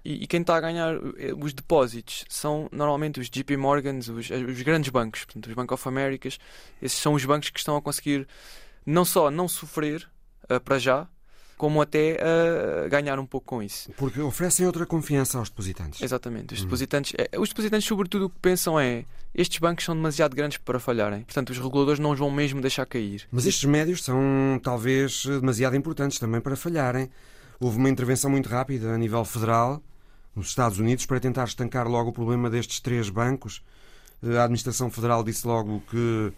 [0.04, 4.30] E, e, quem está a ganhar eh, os depósitos são normalmente os JP Morgans, os,
[4.30, 6.38] os grandes bancos, portanto, os Bank of Americas.
[6.80, 8.26] Esses são os bancos que estão a conseguir
[8.86, 10.08] não só não sofrer
[10.50, 11.06] uh, para já,
[11.56, 13.90] como até uh, ganhar um pouco com isso.
[13.98, 16.00] Porque oferecem outra confiança aos depositantes.
[16.00, 16.54] Exatamente.
[16.54, 16.64] Os hum.
[16.64, 20.80] depositantes, é, os depositantes sobretudo, o que pensam é estes bancos são demasiado grandes para
[20.80, 21.20] falharem.
[21.22, 23.28] Portanto, os reguladores não os vão mesmo deixar cair.
[23.30, 27.10] Mas estes médios são talvez demasiado importantes também para falharem.
[27.60, 29.82] Houve uma intervenção muito rápida a nível federal
[30.35, 33.62] nos Estados Unidos para tentar estancar logo o problema destes três bancos.
[34.23, 36.33] A administração federal disse logo que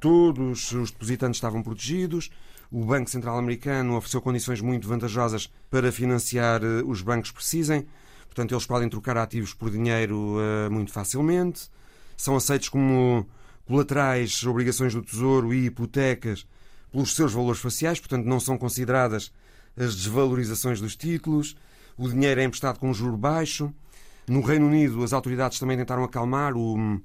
[0.00, 2.30] todos os depositantes estavam protegidos
[2.70, 7.86] o Banco Central Americano ofereceu condições muito vantajosas para financiar eh, os bancos precisem.
[8.26, 11.70] Portanto, eles podem trocar ativos por dinheiro uh, muito facilmente.
[12.18, 13.26] São aceitos como
[13.64, 16.46] colaterais obrigações do Tesouro e hipotecas
[16.92, 19.32] pelos seus valores faciais, portanto, não são consideradas
[19.74, 21.56] as desvalorizações dos títulos.
[21.96, 23.72] O dinheiro é emprestado com um juro baixo.
[24.28, 26.56] No Reino Unido, as autoridades também tentaram acalmar.
[26.56, 27.02] O uh,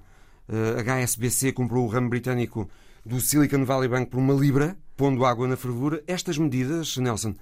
[0.50, 2.70] eh, HSBC comprou o ramo britânico
[3.06, 6.04] do Silicon Valley Bank por uma libra pondo água na fervura.
[6.06, 7.36] Estas medidas, Nelson,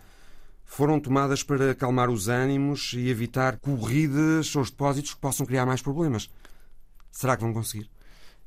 [0.64, 5.82] foram tomadas para acalmar os ânimos e evitar corridas aos depósitos que possam criar mais
[5.82, 6.30] problemas.
[7.12, 7.90] Será que vão conseguir?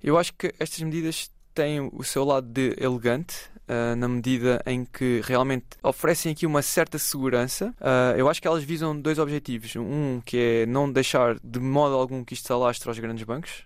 [0.03, 3.37] Eu acho que estas medidas têm o seu lado de elegante,
[3.69, 7.75] uh, na medida em que realmente oferecem aqui uma certa segurança.
[7.81, 9.77] Uh, eu acho que elas visam dois objetivos.
[9.77, 13.65] Um que é não deixar de modo algum que isto se alastre aos grandes bancos,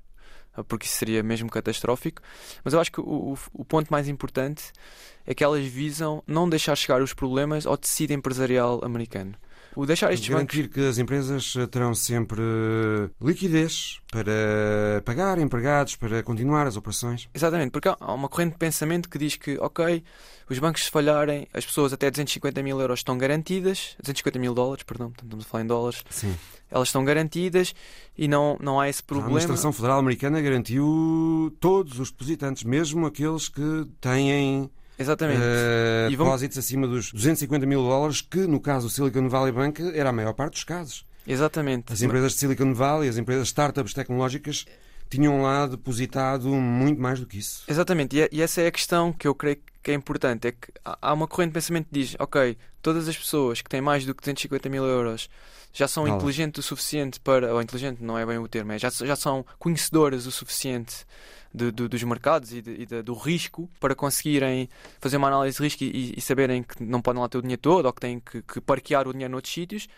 [0.69, 2.23] porque isso seria mesmo catastrófico.
[2.65, 4.73] Mas eu acho que o, o ponto mais importante
[5.27, 9.35] é que elas visam não deixar chegar os problemas ao tecido empresarial americano.
[9.77, 10.75] O deixar estes Garantir bancos...
[10.75, 12.41] que as empresas terão sempre
[13.21, 17.29] liquidez para pagar empregados, para continuar as operações.
[17.35, 20.03] Exatamente, porque há uma corrente de pensamento que diz que, ok,
[20.49, 24.83] os bancos se falharem, as pessoas até 250 mil euros estão garantidas, 250 mil dólares,
[24.83, 26.03] perdão, estamos a falar em dólares.
[26.09, 26.35] Sim.
[26.71, 27.75] Elas estão garantidas
[28.17, 29.29] e não, não há esse problema.
[29.29, 35.41] A Administração Federal Americana garantiu todos os depositantes, mesmo aqueles que têm Exatamente.
[35.41, 36.33] Uh, e vamos...
[36.33, 40.13] Depósitos acima dos 250 mil dólares, que no caso do Silicon Valley Bank era a
[40.13, 41.05] maior parte dos casos.
[41.27, 41.93] Exatamente.
[41.93, 44.65] As empresas de Silicon Valley, as empresas startups tecnológicas
[45.09, 47.65] tinham lá depositado muito mais do que isso.
[47.69, 51.13] Exatamente, e, essa é a questão que eu creio que é importante, é que há
[51.13, 54.21] uma corrente de pensamento que diz, ok, todas as pessoas que têm mais do que
[54.23, 55.31] 250 mil euros
[55.73, 58.91] já são inteligentes o suficiente para, ou inteligente não é bem o termo, é, já,
[58.91, 61.07] já são conhecedoras o suficiente
[61.57, 64.69] de, de, dos mercados e, de, e do risco para conseguirem
[65.01, 67.63] fazer uma análise de risco e, e, saberem que não podem lá ter o dinheiro
[67.63, 69.89] todo ou que têm que, que parquear o dinheiro noutros sítios.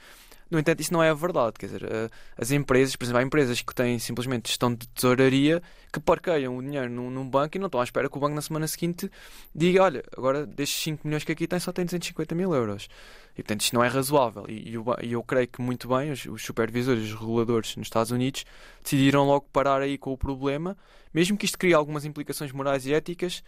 [0.50, 1.54] No entanto, isso não é a verdade.
[1.58, 5.62] Quer dizer, eh, as empresas, por exemplo, há empresas que têm simplesmente gestão de tesouraria
[5.92, 8.34] que parqueiam o dinheiro num, num, banco e não estão à espera que o banco
[8.34, 9.10] na semana seguinte
[9.54, 12.88] diga: olha, agora destes 5 milhões que aqui tem, só tem 250 mil euros.
[13.36, 14.46] E portanto, isto não é razoável.
[14.48, 18.10] E, e eu, eu, creio que muito bem os, os supervisores, os reguladores nos Estados
[18.10, 18.44] Unidos
[18.82, 20.76] decidiram logo parar aí com o problema,
[21.12, 23.44] mesmo que isto crie algumas implicações morais e éticas.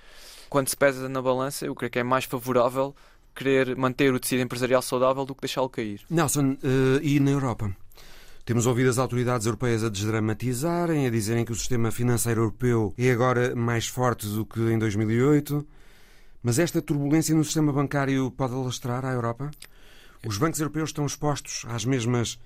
[0.49, 2.95] Quando se pesa na balança, eu creio que é mais favorável
[3.35, 6.01] querer manter o tecido empresarial saudável do que deixá-lo cair.
[6.11, 7.75] Nelson, uh, e na Europa?
[8.45, 13.11] Temos ouvido as autoridades europeias a desdramatizarem, a dizerem que o sistema financeiro europeu é
[13.11, 15.67] agora mais forte do que em 2008.
[16.43, 19.51] Mas esta turbulência no sistema bancário pode alastrar a Europa?
[20.27, 22.39] Os bancos europeus estão expostos às mesmas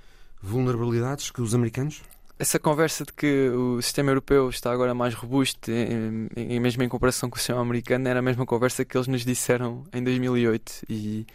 [0.42, 2.02] vulnerabilidades que os americanos?
[2.38, 7.30] Essa conversa de que o sistema europeu está agora mais robusto, e mesmo em comparação
[7.30, 11.26] com o sistema americano, era a mesma conversa que eles nos disseram em 2008 e,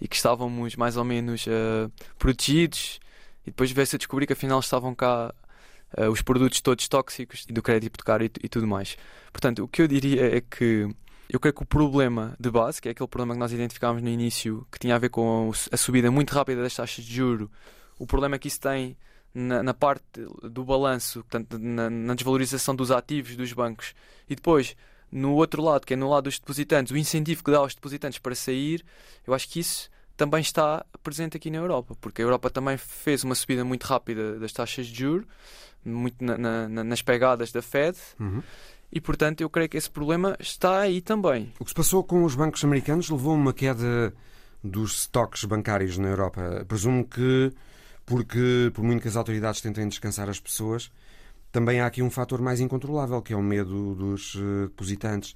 [0.00, 3.00] e que estávamos mais ou menos uh, protegidos
[3.44, 5.34] e depois veio-se a descobrir que afinal estavam cá
[5.98, 8.96] uh, os produtos todos tóxicos do crédito hipotecário e, e tudo mais.
[9.32, 10.88] Portanto, o que eu diria é que
[11.28, 14.08] eu creio que o problema de base, que é aquele problema que nós identificámos no
[14.08, 17.50] início, que tinha a ver com a subida muito rápida das taxas de juro,
[17.98, 18.96] o problema que isso tem
[19.34, 23.94] na, na parte do balanço, portanto, na, na, desvalorização dos ativos dos bancos,
[24.28, 24.76] e depois
[25.10, 28.18] no outro lado, que é no lado dos depositantes, o incentivo que dá aos depositantes
[28.18, 28.84] para sair,
[29.26, 33.24] eu acho que isso também está presente aqui na Europa, porque a Europa também fez
[33.24, 35.26] uma subida muito rápida das taxas de juros,
[35.84, 37.98] muito na, nas pegadas da Fed.
[38.18, 38.42] Uhum
[38.94, 41.52] e, portanto, eu creio que esse problema está aí também.
[41.58, 44.14] O que se passou com os bancos americanos levou a uma queda
[44.62, 46.64] dos estoques bancários na Europa.
[46.68, 47.52] Presumo que,
[48.06, 50.90] porque por muito que as autoridades tentem descansar as pessoas,
[51.50, 55.34] também há aqui um fator mais incontrolável, que é o medo dos uh, depositantes,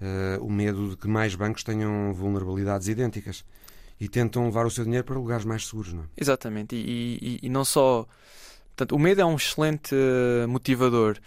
[0.00, 3.44] uh, o medo de que mais bancos tenham vulnerabilidades idênticas
[4.00, 5.92] e tentam levar o seu dinheiro para lugares mais seguros.
[5.92, 6.06] Não é?
[6.16, 8.06] Exatamente, e, e, e não só.
[8.68, 11.18] Portanto, o medo é um excelente uh, motivador.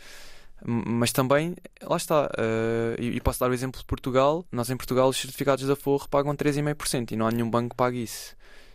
[0.65, 4.45] Mas também, lá está, uh, e, posso dar o exemplo de Portugal.
[4.49, 7.75] Nós em Portugal os certificados da Forro pagam 3,5% e não há nenhum banco que
[7.75, 8.33] pague isso.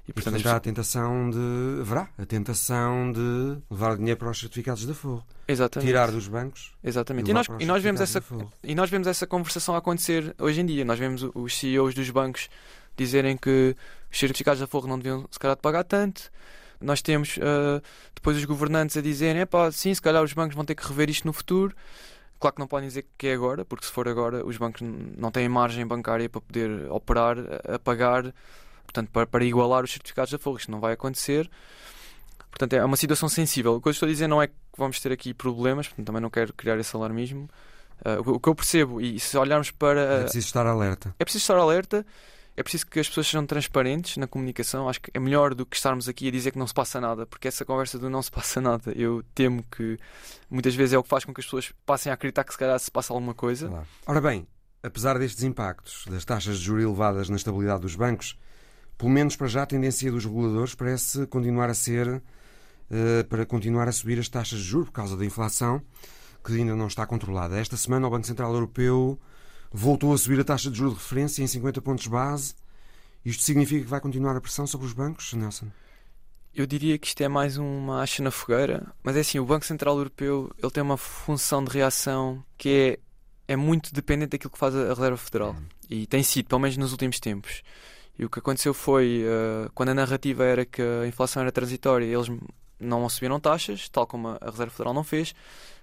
[0.08, 1.80] E, portanto, e, portanto a tentação de.
[1.82, 5.24] Haverá a tentação de levar dinheiro para os certificados da Forro.
[5.46, 5.86] Exatamente.
[5.86, 6.72] Tirar dos bancos.
[6.82, 7.30] Exatamente.
[7.30, 8.24] E, nós, e, nós vemos essa,
[8.64, 10.84] e nós vemos essa conversação acontecer hoje em dia.
[10.84, 12.48] Nós vemos os CEOs dos bancos
[12.96, 13.76] dizerem que
[14.10, 16.30] os certificados da Forro não deviam, se calhar, pagar tanto
[16.80, 17.82] nós temos uh,
[18.14, 21.10] depois os governantes a dizerem: pá, sim, se calhar os bancos vão ter que rever
[21.10, 21.74] isto no futuro.
[22.38, 24.80] Claro que não podem dizer que é agora, porque se for agora, os bancos
[25.16, 27.36] não têm margem bancária para poder operar
[27.68, 28.32] a pagar,
[28.88, 30.56] portanto, para, para igualar os certificados da Forro.
[30.56, 31.48] Isto não vai acontecer.
[32.50, 33.74] Portanto, é uma situação sensível.
[33.74, 36.22] O que eu estou a dizer não é que vamos ter aqui problemas, portanto, também
[36.22, 37.48] não quero criar esse alarmismo.
[38.00, 40.00] Uh, o que eu percebo, e se olharmos para.
[40.00, 41.14] É preciso estar alerta.
[41.18, 42.06] É preciso estar alerta
[42.58, 44.88] é preciso que as pessoas sejam transparentes na comunicação.
[44.88, 47.24] Acho que é melhor do que estarmos aqui a dizer que não se passa nada,
[47.24, 49.96] porque essa conversa do não se passa nada, eu temo que
[50.50, 52.58] muitas vezes é o que faz com que as pessoas passem a acreditar que se
[52.58, 53.68] calhar se passa alguma coisa.
[53.68, 53.86] Claro.
[54.04, 54.48] Ora bem,
[54.82, 58.36] apesar destes impactos das taxas de juros elevadas na estabilidade dos bancos,
[58.98, 63.88] pelo menos para já a tendência dos reguladores parece continuar a ser uh, para continuar
[63.88, 65.80] a subir as taxas de juros por causa da inflação,
[66.44, 67.58] que ainda não está controlada.
[67.58, 69.18] Esta semana o Banco Central Europeu
[69.70, 72.54] voltou a subir a taxa de juros de referência em 50 pontos base.
[73.24, 75.68] Isto significa que vai continuar a pressão sobre os bancos, Nelson?
[76.54, 79.64] Eu diria que isto é mais uma acha na fogueira, mas é assim, o Banco
[79.64, 82.98] Central Europeu ele tem uma função de reação que
[83.46, 85.52] é, é muito dependente daquilo que faz a Reserva Federal.
[85.52, 85.64] Hum.
[85.88, 87.62] E tem sido, pelo menos nos últimos tempos.
[88.18, 92.04] E o que aconteceu foi, uh, quando a narrativa era que a inflação era transitória,
[92.04, 92.28] eles
[92.80, 95.34] não subiram taxas, tal como a Reserva Federal não fez.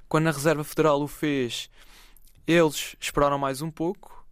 [0.07, 1.69] Quando a Reserva Federal o fez,
[2.45, 4.25] eles esperaram mais um pouco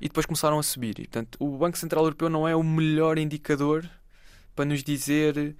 [0.00, 0.98] e depois começaram a subir.
[1.00, 3.88] E, portanto, o Banco Central Europeu não é o melhor indicador
[4.54, 5.56] para nos dizer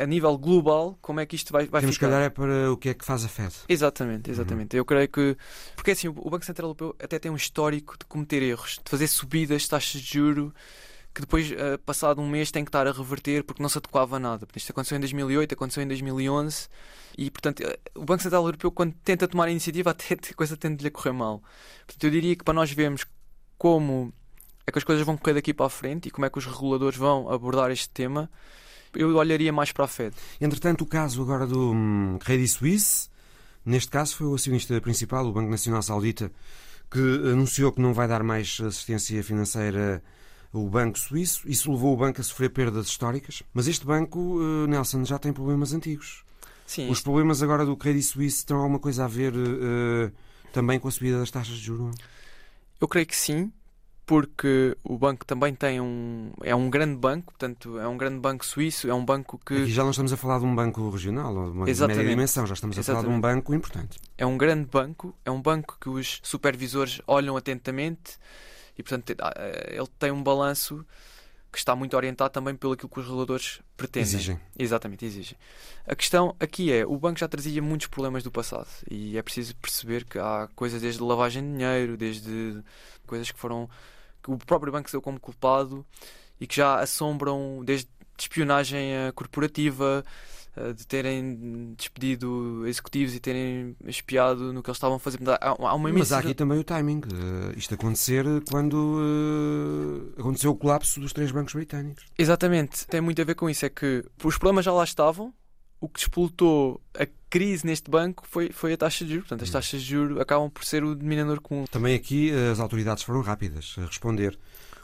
[0.00, 2.08] a nível global como é que isto vai, vai Temos ficar.
[2.08, 3.54] que olhar é para o que é que faz a Fed.
[3.68, 4.74] Exatamente, exatamente.
[4.74, 4.80] Uhum.
[4.80, 5.36] Eu creio que.
[5.74, 9.06] Porque assim, o Banco Central Europeu até tem um histórico de cometer erros, de fazer
[9.06, 10.54] subidas de taxas de juro
[11.16, 14.16] que depois, uh, passado um mês, tem que estar a reverter porque não se adequava
[14.16, 14.46] a nada.
[14.54, 16.68] Isto aconteceu em 2008, aconteceu em 2011
[17.16, 20.58] e, portanto, eh, o Banco Central Europeu, quando tenta tomar a iniciativa, até a coisa
[20.58, 21.42] tende-lhe a correr mal.
[21.86, 23.06] Portanto, eu diria que para nós vermos
[23.56, 24.12] como
[24.66, 26.44] é que as coisas vão correr daqui para a frente e como é que os
[26.44, 28.30] reguladores vão abordar este tema,
[28.94, 30.14] eu olharia mais para a Fed.
[30.38, 33.08] Entretanto, o caso agora do hum, Credit Suisse,
[33.64, 36.30] neste caso foi o acionista principal, o Banco Nacional Saudita,
[36.90, 37.00] que
[37.32, 40.02] anunciou que não vai dar mais assistência financeira
[40.58, 41.48] o Banco Suíço.
[41.48, 43.42] Isso levou o banco a sofrer perdas históricas.
[43.52, 46.24] Mas este banco, eh, Nelson, já tem problemas antigos.
[46.66, 46.90] Sim.
[46.90, 50.10] Os problemas agora do Credit Suisse têm alguma coisa a ver uh,
[50.52, 51.94] também com a subida das taxas de juros?
[52.80, 53.52] Eu creio que sim,
[54.06, 58.44] porque o banco também tem um é um grande banco, portanto é um grande banco
[58.44, 61.34] suíço, é um banco que Aqui já não estamos a falar de um banco regional
[61.34, 61.98] ou de uma Exatamente.
[61.98, 63.04] média dimensão, já estamos a Exatamente.
[63.04, 63.98] falar de um banco importante.
[64.18, 68.18] É um grande banco, é um banco que os supervisores olham atentamente
[68.78, 70.84] e portanto eh, ele tem um balanço
[71.50, 74.08] que está muito orientado também pelo aquilo que os reguladores pretendem.
[74.08, 74.40] Exigem.
[74.58, 75.38] Exatamente, exigem.
[75.86, 79.56] A questão aqui é, o banco já trazia muitos problemas do passado e é preciso
[79.56, 82.62] perceber que há coisas desde lavagem de dinheiro, desde
[83.06, 83.70] coisas que foram
[84.22, 85.86] que o próprio banco deu como culpado
[86.38, 90.04] e que já assombram desde espionagem eh, corporativa,
[90.74, 95.18] de terem despedido executivos e terem espiado no que eles estavam a fazer.
[95.28, 97.00] Há, há uma Mas há aqui também o timing.
[97.00, 102.04] Uh, isto acontecer quando uh, aconteceu o colapso dos três bancos britânicos.
[102.18, 102.86] Exatamente.
[102.86, 103.66] Tem muito a ver com isso.
[103.66, 105.32] É que os problemas já lá estavam.
[105.78, 109.28] O que explotou a crise neste banco foi, foi a taxa de juros.
[109.28, 109.52] Portanto, as hum.
[109.52, 111.66] taxas de juros acabam por ser o denominador comum.
[111.70, 114.38] Também aqui as autoridades foram rápidas a responder.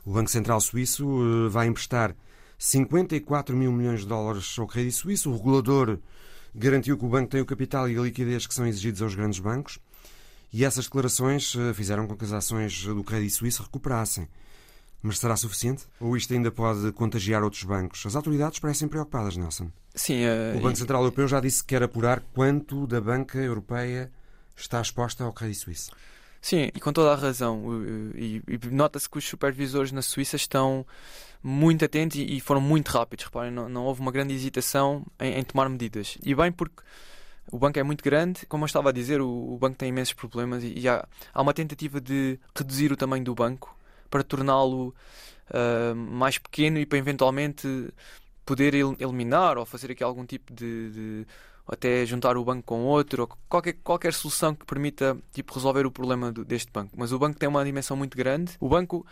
[0.05, 2.15] O Banco Central Suíço vai emprestar
[2.65, 5.29] 54 mil milhões de dólares ao Credit Suisse.
[5.29, 5.99] O regulador
[6.55, 9.41] garantiu que o banco tem o capital e a liquidez que são exigidos aos grandes
[9.41, 9.81] bancos
[10.53, 14.29] e essas declarações eh, fizeram com que as ações do Credit Suisse recuperassem.
[15.03, 15.87] Mas será suficiente?
[15.99, 18.07] Ou isto ainda pode contagiar outros bancos?
[18.07, 19.69] As autoridades parecem preocupadas, Nelson.
[19.93, 20.23] Sim.
[20.25, 21.03] Uh, o Banco Central.
[21.03, 24.13] Europeu já disse que quer apurar quanto da banca europeia
[24.57, 25.91] está exposta ao Credit Suisse.
[26.43, 27.63] Sim, e com toda a razão.
[28.17, 30.85] E, e nota-se que os supervisores na Suíça estão
[31.41, 33.25] muito atentos e, foram muito rápidos.
[33.27, 36.19] Reparem, não, não houve uma grande hesitação em, em, tomar medidas.
[36.21, 36.83] E bem porque
[37.51, 40.15] o banco é muito grande, como eu estava a dizer, o, o banco tem imensos
[40.15, 43.77] problemas e, e há, há, uma tentativa de reduzir o tamanho do banco
[44.11, 44.93] para torná-lo
[45.49, 47.69] uh, mais pequeno e para eventualmente
[48.45, 51.27] poder eliminar ou fazer aqui algum tipo de, de
[51.67, 55.91] até juntar o banco com outro, ou qualquer, qualquer solução que permita tipo, resolver o
[55.91, 56.93] problema do, deste banco.
[56.97, 58.53] Mas o banco tem uma dimensão muito grande.
[58.61, 59.07] O banco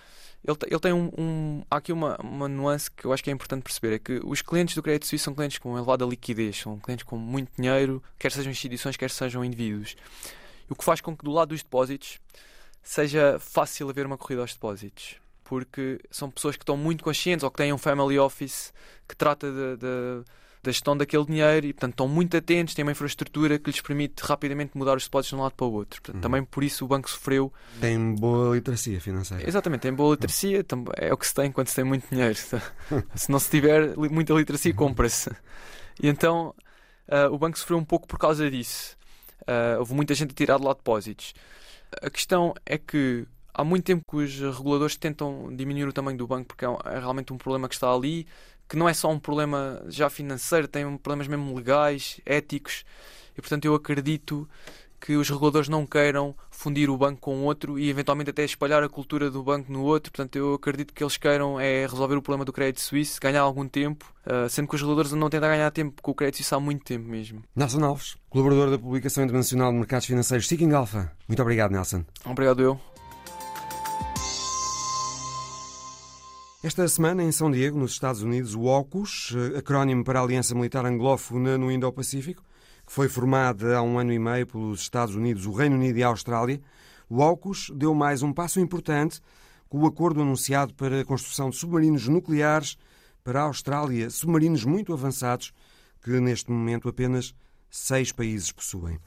[0.44, 3.32] ele, ele tem um, um, Há aqui uma, uma nuance que eu acho que é
[3.32, 6.78] importante perceber: é que os clientes do Crédito Suíço são clientes com elevada liquidez, são
[6.78, 9.96] clientes com muito dinheiro, quer sejam instituições, quer sejam indivíduos.
[10.68, 12.18] O que faz com que do lado dos depósitos
[12.82, 15.16] seja fácil haver uma corrida aos depósitos.
[15.44, 18.72] Porque são pessoas que estão muito conscientes ou que têm um family office
[19.08, 20.24] que trata de, de
[20.62, 24.20] da gestão daquele dinheiro e, portanto, estão muito atentos, têm uma infraestrutura que lhes permite
[24.22, 26.02] rapidamente mudar os depósitos de um lado para o outro.
[26.02, 26.20] Portanto, uhum.
[26.20, 27.52] Também por isso o banco sofreu.
[27.80, 29.48] Tem boa literacia financeira.
[29.48, 30.64] Exatamente, tem boa literacia,
[30.96, 32.34] é o que se tem quando se tem muito dinheiro.
[33.14, 34.76] se não se tiver muita literacia, uhum.
[34.76, 35.30] compra-se.
[36.02, 36.54] E então
[37.08, 38.96] uh, o banco sofreu um pouco por causa disso.
[39.42, 41.32] Uh, houve muita gente a tirar de lá depósitos.
[42.02, 46.26] A questão é que há muito tempo que os reguladores tentam diminuir o tamanho do
[46.26, 48.26] banco porque é, é realmente um problema que está ali
[48.70, 52.84] que não é só um problema já financeiro, tem problemas mesmo legais, éticos,
[53.36, 54.48] e portanto eu acredito
[55.00, 58.88] que os reguladores não queiram fundir o banco com outro e eventualmente até espalhar a
[58.88, 60.12] cultura do banco no outro.
[60.12, 63.66] Portanto, eu acredito que eles queiram é resolver o problema do crédito suíço, ganhar algum
[63.66, 66.60] tempo, uh, sendo que os reguladores não tentam ganhar tempo com o crédito suíço há
[66.60, 67.42] muito tempo mesmo.
[67.56, 71.10] Nelson Alves, colaborador da Publicação Internacional de Mercados Financeiros Seeking Alpha.
[71.26, 72.04] Muito obrigado, Nelson.
[72.26, 72.78] Obrigado eu.
[76.62, 80.54] Esta semana, em São Diego, nos Estados Unidos, o AUKUS, eh, acrónimo para a Aliança
[80.54, 82.44] Militar Anglófona no Indo-Pacífico,
[82.86, 86.02] que foi formada há um ano e meio pelos Estados Unidos, o Reino Unido e
[86.02, 86.60] a Austrália,
[87.08, 89.22] o AUKUS deu mais um passo importante
[89.70, 92.76] com o acordo anunciado para a construção de submarinos nucleares
[93.24, 95.54] para a Austrália, submarinos muito avançados
[96.02, 97.34] que neste momento apenas
[97.70, 98.98] seis países possuem.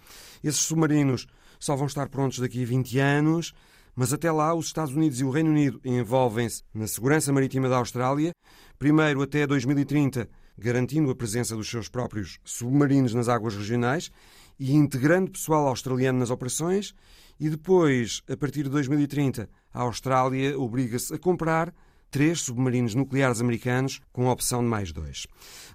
[0.44, 1.28] Esses submarinos
[1.60, 3.54] só vão estar prontos daqui a 20 anos
[3.96, 7.78] mas até lá, os Estados Unidos e o Reino Unido envolvem-se na segurança marítima da
[7.78, 8.32] Austrália,
[8.80, 10.28] primeiro até 2030,
[10.58, 14.12] garantindo a presença dos seus próprios submarinos nas águas regionais
[14.60, 16.94] e integrando pessoal australiano nas operações,
[17.40, 21.74] e depois, a partir de 2030, a Austrália obriga-se a comprar
[22.12, 25.26] três submarinos nucleares americanos, com a opção de mais dois.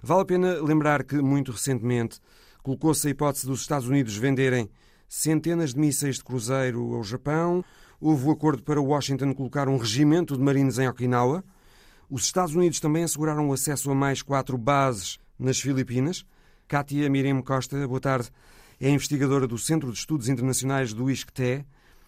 [0.01, 2.19] Vale a pena lembrar que, muito recentemente,
[2.63, 4.69] colocou-se a hipótese dos Estados Unidos venderem
[5.05, 7.63] centenas de mísseis de cruzeiro ao Japão,
[8.01, 11.43] Houve o acordo para Washington colocar um regimento de marines em Okinawa.
[12.09, 16.25] Os Estados Unidos também asseguraram o acesso a mais quatro bases nas Filipinas.
[16.65, 18.29] Kátia Mirim Costa, boa tarde,
[18.79, 21.65] é investigadora do Centro de Estudos Internacionais do ISCTE.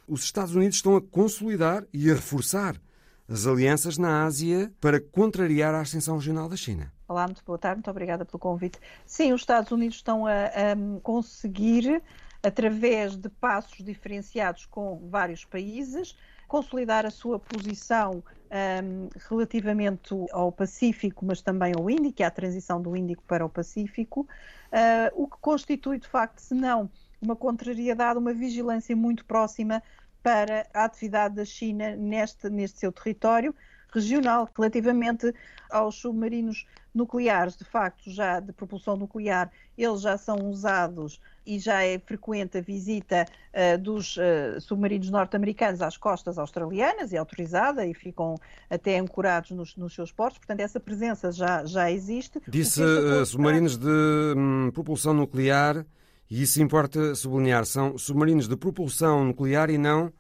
[0.08, 2.80] Os Estados Unidos estão a consolidar e a reforçar
[3.28, 6.92] as alianças na Ásia para contrariar a ascensão regional da China.
[7.06, 8.80] Olá, muito boa tarde, muito obrigada pelo convite.
[9.06, 12.02] Sim, os Estados Unidos estão a, a conseguir
[12.44, 16.16] através de passos diferenciados com vários países,
[16.48, 22.96] consolidar a sua posição um, relativamente ao Pacífico, mas também ao Índico, à transição do
[22.96, 26.90] Índico para o Pacífico, uh, o que constitui, de facto, se não
[27.22, 29.82] uma contrariedade, uma vigilância muito próxima
[30.24, 33.56] para a atividade da China neste, neste seu território
[33.92, 34.50] regional.
[34.56, 35.34] Relativamente
[35.70, 41.84] aos submarinos nucleares, de facto, já de propulsão nuclear, eles já são usados e já
[41.84, 47.94] é frequente a visita uh, dos uh, submarinos norte-americanos às costas australianas, é autorizada e
[47.94, 48.36] ficam
[48.70, 52.40] até ancorados nos, nos, seus portos, portanto essa presença já, já existe.
[52.48, 55.86] Disse uh, submarinos de hum, propulsão nuclear,
[56.30, 60.14] e isso importa sublinhar, são submarinos de propulsão nuclear e não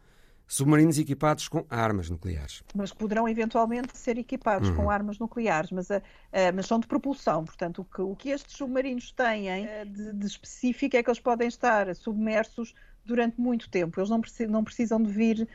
[0.51, 2.61] submarinos equipados com armas nucleares.
[2.75, 4.75] Mas poderão eventualmente ser equipados uhum.
[4.75, 7.45] com armas nucleares, mas, a, a, mas, são de propulsão.
[7.45, 11.21] Portanto, o que, o que estes submarinos têm eh, de, de, específico é que eles
[11.21, 13.97] podem estar submersos durante muito tempo.
[13.97, 14.19] Eles não,
[14.61, 15.47] precisam, de vir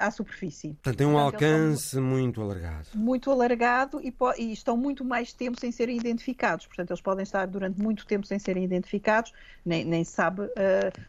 [0.00, 0.68] à superfície.
[0.74, 2.86] Portanto, tem um Portanto, alcance muito alargado.
[2.94, 6.66] Muito alargado e, e, estão muito mais tempo sem serem identificados.
[6.66, 9.32] Portanto, eles podem estar durante muito tempo sem serem identificados,
[9.64, 10.50] nem, nem sabe uh,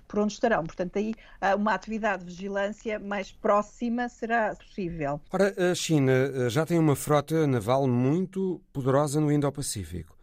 [0.08, 0.64] por onde estarão.
[0.64, 5.20] Portanto, aí uh, uma atividade de vigilância mais próxima será possível.
[5.32, 10.15] Ora, a China já tem uma frota naval muito poderosa no Indo-Pacífico.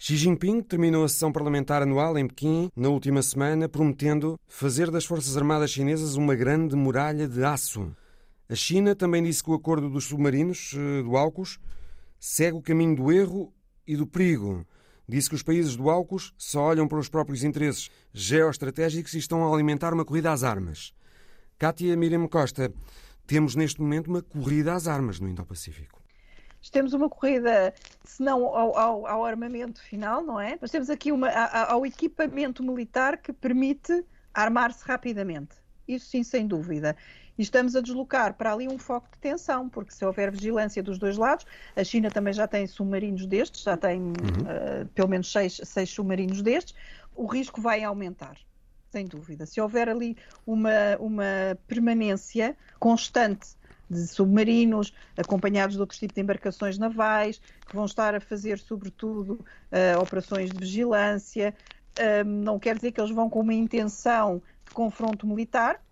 [0.00, 5.04] Xi Jinping terminou a sessão parlamentar anual em Pequim na última semana, prometendo fazer das
[5.04, 7.90] Forças Armadas Chinesas uma grande muralha de aço.
[8.48, 11.58] A China também disse que o acordo dos submarinos eh, do AUKUS
[12.16, 13.52] segue o caminho do erro
[13.84, 14.64] e do perigo.
[15.08, 19.44] Disse que os países do AUKUS só olham para os próprios interesses geoestratégicos e estão
[19.44, 20.94] a alimentar uma corrida às armas.
[21.58, 22.72] Kátia Miriam Costa,
[23.26, 25.97] temos neste momento uma corrida às armas no Indo-Pacífico
[26.70, 27.72] temos uma corrida,
[28.04, 30.58] se não ao, ao, ao, armamento final, não é?
[30.60, 34.04] Mas temos aqui uma, ao equipamento militar que permite
[34.34, 35.56] armar-se rapidamente.
[35.86, 36.96] Isso sim, sem dúvida.
[37.38, 40.98] E estamos a deslocar para ali um foco de tensão, porque se houver vigilância dos
[40.98, 41.46] dois lados,
[41.76, 44.12] a China também já tem submarinos destes, já tem uhum.
[44.12, 46.74] uh, pelo menos seis, seis submarinos destes,
[47.14, 48.36] o risco vai aumentar
[48.90, 49.46] sem dúvida.
[49.46, 53.48] Se houver ali uma, uma permanência constante
[53.90, 59.44] de submarinos, acompanhados de outros tipos de embarcações navais, que vão estar a fazer, sobretudo,
[59.72, 61.54] uh, operações de vigilância.
[61.98, 65.82] Uh, não quer dizer que eles vão com uma intenção de confronto militar,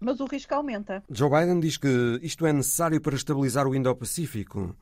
[0.00, 1.02] mas o risco aumenta.
[1.10, 4.74] Joe Biden diz que isto é necessário para estabilizar o Indo-Pacífico.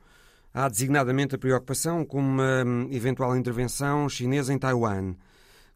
[0.53, 5.15] Há designadamente a preocupação com uma hum, eventual intervenção chinesa em Taiwan.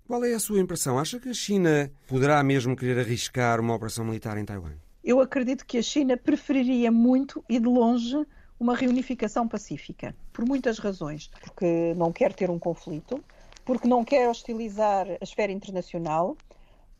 [0.07, 0.97] Qual é a sua impressão?
[0.97, 4.82] Acha que a China poderá mesmo querer arriscar uma operação militar em Taiwan?
[5.03, 8.25] Eu acredito que a China preferiria muito e de longe
[8.59, 11.29] uma reunificação pacífica, por muitas razões.
[11.41, 13.21] Porque não quer ter um conflito,
[13.65, 16.37] porque não quer hostilizar a esfera internacional,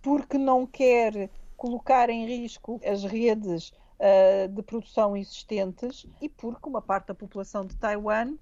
[0.01, 6.81] porque não quer colocar em risco as redes uh, de produção existentes e porque uma
[6.81, 8.35] parte da população de Taiwan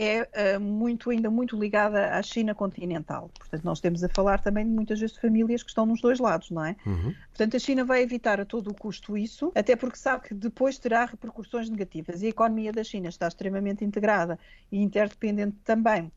[0.00, 3.30] é uh, muito, ainda muito ligada à China continental.
[3.38, 6.18] Portanto, nós temos a falar também de muitas vezes de famílias que estão nos dois
[6.18, 6.74] lados, não é?
[6.86, 7.14] Uhum.
[7.28, 10.78] Portanto, a China vai evitar a todo o custo isso, até porque sabe que depois
[10.78, 12.22] terá repercussões negativas.
[12.22, 14.38] E a economia da China está extremamente integrada
[14.72, 16.10] e interdependente também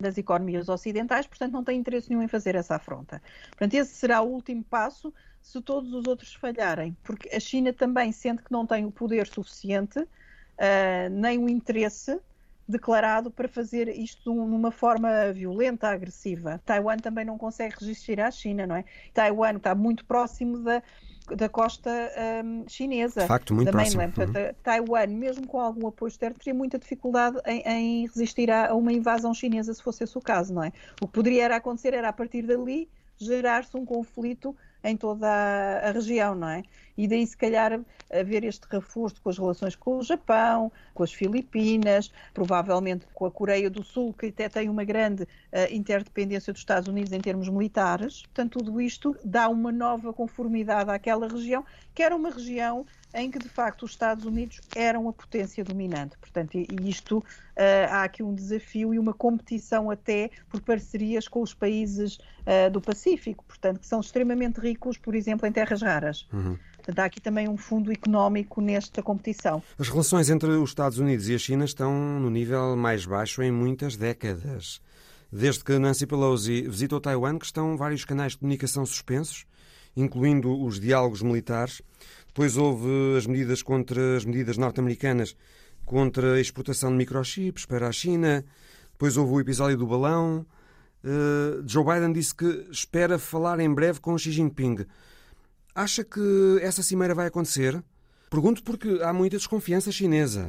[0.00, 3.20] das economias ocidentais, portanto não tem interesse nenhum em fazer essa afronta.
[3.50, 5.12] Portanto, esse será o último passo
[5.42, 9.26] se todos os outros falharem, porque a China também sente que não tem o poder
[9.26, 12.20] suficiente, uh, nem o interesse
[12.68, 16.60] declarado para fazer isto numa forma violenta, agressiva.
[16.66, 18.84] Taiwan também não consegue resistir à China, não é?
[19.14, 20.82] Taiwan está muito próximo da,
[21.34, 21.90] da costa
[22.44, 23.22] um, chinesa.
[23.22, 24.02] De facto, muito próximo.
[24.02, 24.08] É?
[24.08, 24.54] Portanto, uhum.
[24.62, 28.92] Taiwan, mesmo com algum apoio externo, teria muita dificuldade em, em resistir a, a, uma
[28.92, 30.72] invasão chinesa, se fosse esse o caso, não é?
[31.00, 35.92] O que poderia acontecer era, a partir dali, gerar-se um conflito em toda a, a,
[35.92, 36.62] região, não é?
[36.96, 37.80] E daí, se calhar,
[38.12, 43.30] haver este reforço com as relações com o Japão, com as Filipinas, provavelmente com a
[43.30, 47.48] Coreia do Sul, que até tem uma grande uh, interdependência dos Estados Unidos em termos
[47.48, 48.22] militares.
[48.22, 51.64] Portanto, tudo isto dá uma nova conformidade àquela região,
[51.94, 52.84] que era uma região
[53.14, 56.16] em que de facto os Estados Unidos eram a potência dominante.
[56.18, 57.24] Portanto, e isto uh,
[57.90, 62.80] há aqui um desafio e uma competição até por parcerias com os países uh, do
[62.80, 66.28] Pacífico, portanto, que são extremamente ricos, por exemplo, em terras raras.
[66.32, 66.56] Uhum.
[66.76, 69.62] Portanto, há aqui também um fundo económico nesta competição.
[69.78, 73.50] As relações entre os Estados Unidos e a China estão no nível mais baixo em
[73.50, 74.80] muitas décadas.
[75.30, 79.44] Desde que Nancy Pelosi visitou Taiwan, que estão vários canais de comunicação suspensos,
[79.94, 81.82] incluindo os diálogos militares.
[82.38, 85.34] Depois houve as medidas contra as medidas norte-americanas
[85.84, 88.44] contra a exportação de microchips para a China.
[88.92, 90.46] Depois houve o episódio do balão.
[91.02, 94.86] Uh, Joe Biden disse que espera falar em breve com Xi Jinping.
[95.74, 97.82] Acha que essa cimeira vai acontecer?
[98.30, 100.48] Pergunto porque há muita desconfiança chinesa.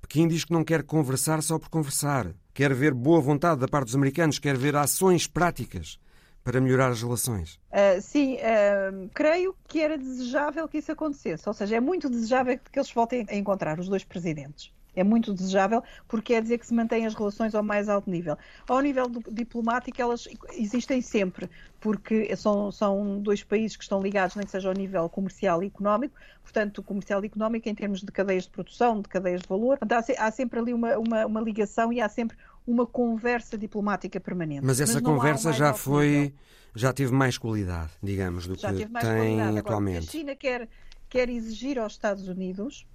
[0.00, 2.34] Pequim diz que não quer conversar só por conversar.
[2.52, 6.00] Quer ver boa vontade da parte dos americanos, quer ver ações práticas
[6.44, 7.60] para melhorar as relações?
[7.70, 11.48] Uh, sim, uh, creio que era desejável que isso acontecesse.
[11.48, 14.72] Ou seja, é muito desejável que eles voltem a encontrar os dois presidentes.
[14.94, 18.36] É muito desejável porque quer dizer que se mantêm as relações ao mais alto nível.
[18.68, 21.48] Ao nível do, diplomático, elas existem sempre,
[21.80, 25.66] porque são, são dois países que estão ligados, nem que seja ao nível comercial e
[25.66, 29.78] económico, portanto, comercial e económico em termos de cadeias de produção, de cadeias de valor.
[29.78, 32.36] Portanto, há, há sempre ali uma, uma, uma ligação e há sempre
[32.66, 34.64] uma conversa diplomática permanente.
[34.64, 36.34] Mas essa Mas conversa já foi,
[36.74, 39.58] já teve mais qualidade, digamos, do já que tem qualidade.
[39.58, 39.96] atualmente.
[39.96, 40.68] Agora, a China quer,
[41.08, 42.86] quer exigir aos Estados Unidos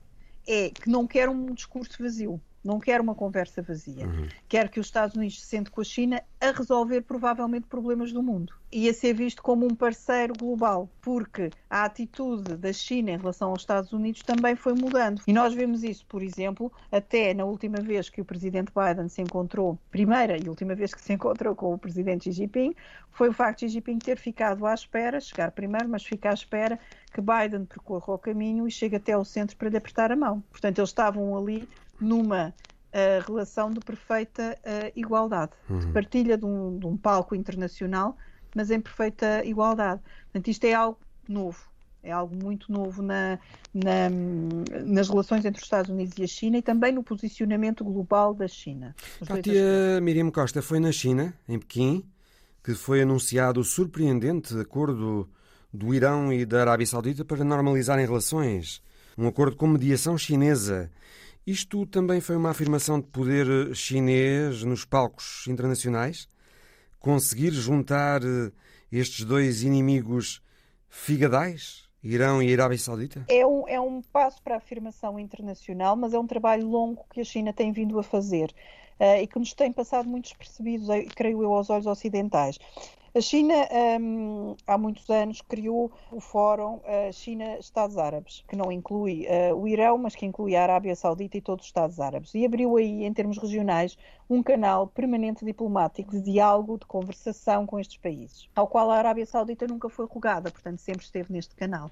[0.47, 4.05] é que não quer um discurso vazio não quer uma conversa vazia.
[4.05, 4.27] Uhum.
[4.47, 8.21] Quer que os Estados Unidos se sente com a China a resolver provavelmente problemas do
[8.21, 13.17] mundo e a ser visto como um parceiro global, porque a atitude da China em
[13.17, 15.21] relação aos Estados Unidos também foi mudando.
[15.25, 19.21] E nós vemos isso, por exemplo, até na última vez que o presidente Biden se
[19.21, 22.75] encontrou, primeira e última vez que se encontrou com o presidente Xi Jinping,
[23.11, 26.33] foi o facto de Xi Jinping ter ficado à espera, chegar primeiro, mas ficar à
[26.33, 26.77] espera
[27.13, 30.43] que Biden percorra o caminho e chegue até ao centro para lhe apertar a mão.
[30.51, 31.67] Portanto, eles estavam ali
[31.99, 32.53] numa
[32.93, 35.79] a relação de perfeita uh, igualdade, uhum.
[35.79, 38.17] de partilha de um, de um, palco internacional,
[38.55, 40.01] mas em perfeita igualdade.
[40.23, 41.59] Portanto, isto é algo novo,
[42.01, 43.37] é algo muito novo na,
[43.73, 44.09] na,
[44.85, 48.47] nas relações entre os Estados Unidos e a China e também no posicionamento global da
[48.47, 48.95] China.
[49.25, 52.03] Kátia Miriam Costa foi na China, em Pequim,
[52.63, 55.29] que foi anunciado o surpreendente acordo
[55.73, 58.81] do Irão e da Arábia Saudita para normalizarem relações.
[59.17, 60.91] Um acordo com mediação chinesa.
[61.47, 66.27] Isto também foi uma afirmação de poder chinês nos palcos internacionais?
[66.99, 68.51] Conseguir juntar eh,
[68.91, 70.41] estes dois inimigos
[70.89, 71.87] figadais?
[72.03, 73.23] Irão e Arábia Saudita?
[73.29, 77.21] É um, é um passo para a afirmação internacional, mas é um trabalho longo que
[77.21, 78.53] a China tem vindo a fazer
[78.99, 82.59] uh, e que nos tem passado muito despercebidos, eh, creio eu, aos olhos ocidentais.
[83.17, 83.55] A China,
[83.99, 89.67] um, há muitos anos, criou o Fórum uh, China-Estados Árabes, que não inclui uh, o
[89.67, 92.35] Irão, mas que inclui a Arábia Saudita e todos os Estados Árabes.
[92.35, 93.97] E abriu aí, em termos regionais,
[94.29, 99.25] um canal permanente diplomático de diálogo, de conversação com estes países, ao qual a Arábia
[99.25, 101.89] Saudita nunca foi rogada, portanto, sempre esteve neste canal.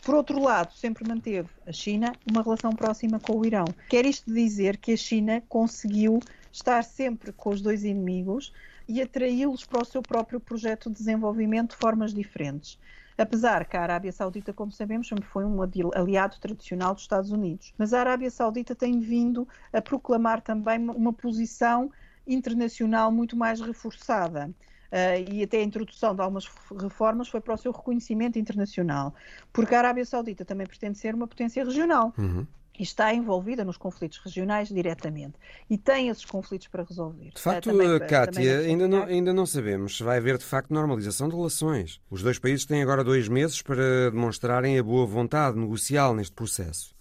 [0.00, 3.64] Por outro lado, sempre manteve a China uma relação próxima com o Irão.
[3.88, 6.20] Quer isto dizer que a China conseguiu
[6.52, 8.52] estar sempre com os dois inimigos
[8.88, 12.78] e atraí-los para o seu próprio projeto de desenvolvimento de formas diferentes.
[13.16, 15.60] Apesar que a Arábia Saudita, como sabemos, sempre foi um
[15.94, 17.72] aliado tradicional dos Estados Unidos.
[17.76, 21.90] Mas a Arábia Saudita tem vindo a proclamar também uma posição
[22.26, 24.50] internacional muito mais reforçada.
[24.90, 26.46] Uh, e até a introdução de algumas
[26.78, 29.14] reformas foi para o seu reconhecimento internacional,
[29.50, 32.12] porque a Arábia Saudita também pretende ser uma potência regional.
[32.18, 32.46] Uhum
[32.78, 35.34] e está envolvida nos conflitos regionais diretamente
[35.68, 37.30] e tem esses conflitos para resolver.
[37.34, 41.28] De facto, também, Kátia, ainda não, ainda não sabemos se vai haver de facto normalização
[41.28, 42.00] de relações.
[42.10, 46.94] Os dois países têm agora dois meses para demonstrarem a boa vontade negocial neste processo.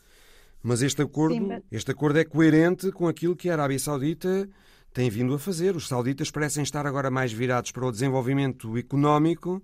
[0.62, 1.64] Mas este acordo, Sim, mas...
[1.72, 4.48] este acordo é coerente com aquilo que a Arábia Saudita
[4.94, 5.76] tem vindo a fazer.
[5.76, 9.62] Os sauditas parecem estar agora mais virados para o desenvolvimento económico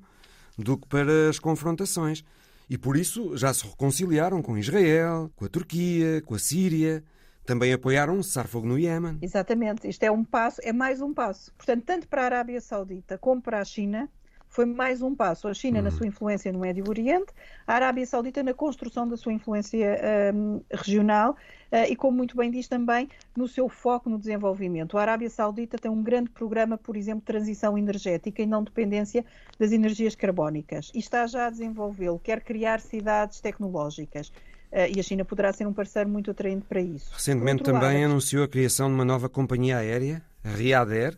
[0.57, 2.23] do que para as confrontações.
[2.69, 7.03] E por isso já se reconciliaram com Israel, com a Turquia, com a Síria.
[7.45, 9.19] Também apoiaram um cessar-fogo no Iémen.
[9.21, 9.87] Exatamente.
[9.87, 11.53] Isto é um passo, é mais um passo.
[11.55, 14.09] Portanto, tanto para a Arábia Saudita como para a China,
[14.57, 15.47] foi mais um passo.
[15.47, 15.95] A China na uhum.
[15.95, 17.27] sua influência no Médio Oriente,
[17.67, 20.01] a Arábia Saudita na construção da sua influência
[20.33, 21.37] um, regional
[21.71, 24.97] uh, e, como muito bem diz também, no seu foco no desenvolvimento.
[24.97, 29.23] A Arábia Saudita tem um grande programa, por exemplo, de transição energética e não dependência
[29.59, 30.91] das energias carbónicas.
[30.91, 34.29] E está já a desenvolvê-lo, quer criar cidades tecnológicas.
[34.71, 37.13] Uh, e a China poderá ser um parceiro muito atraente para isso.
[37.13, 41.17] Recentemente também lado, anunciou a criação de uma nova companhia aérea, a Riyadh Air,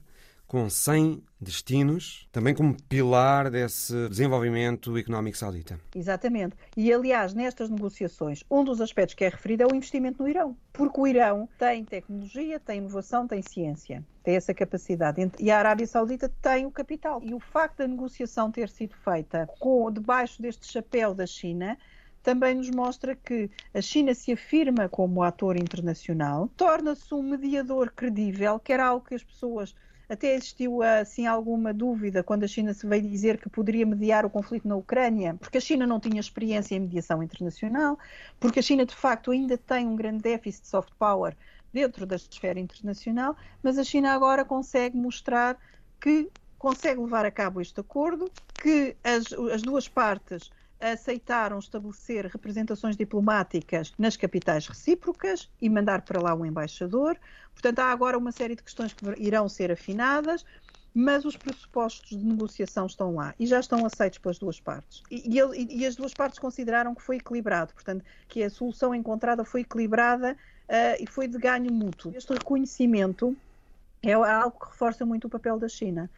[0.49, 5.79] com 100 destinos, também como pilar desse desenvolvimento económico saudita.
[5.95, 6.55] Exatamente.
[6.75, 10.57] E, aliás, nestas negociações, um dos aspectos que é referido é o investimento no Irão.
[10.73, 15.21] Porque o Irão tem tecnologia, tem inovação, tem ciência, tem essa capacidade.
[15.39, 17.21] E a Arábia Saudita tem o capital.
[17.23, 21.77] E o facto da negociação ter sido feita com, debaixo deste chapéu da China
[22.23, 28.59] também nos mostra que a China se afirma como ator internacional, torna-se um mediador credível,
[28.59, 29.73] que era algo que as pessoas
[30.09, 34.29] até existiu assim alguma dúvida quando a China se veio dizer que poderia mediar o
[34.29, 37.97] conflito na Ucrânia, porque a China não tinha experiência em mediação internacional,
[38.39, 41.37] porque a China de facto ainda tem um grande déficit de soft power
[41.71, 45.55] dentro da esfera internacional, mas a China agora consegue mostrar
[46.01, 50.49] que consegue levar a cabo este acordo, que as, as duas partes
[50.79, 57.17] aceitaram estabelecer representações diplomáticas nas capitais recíprocas e mandar para lá um embaixador.
[57.53, 60.45] Portanto, há agora uma série de questões que irão ser afinadas,
[60.93, 65.03] mas os pressupostos de negociação estão lá e já estão aceitos pelas duas partes.
[65.11, 69.43] E, e, e as duas partes consideraram que foi equilibrado, portanto, que a solução encontrada
[69.43, 72.13] foi equilibrada uh, e foi de ganho mútuo.
[72.15, 73.35] Este reconhecimento
[74.01, 76.09] é algo que reforça muito o papel da China.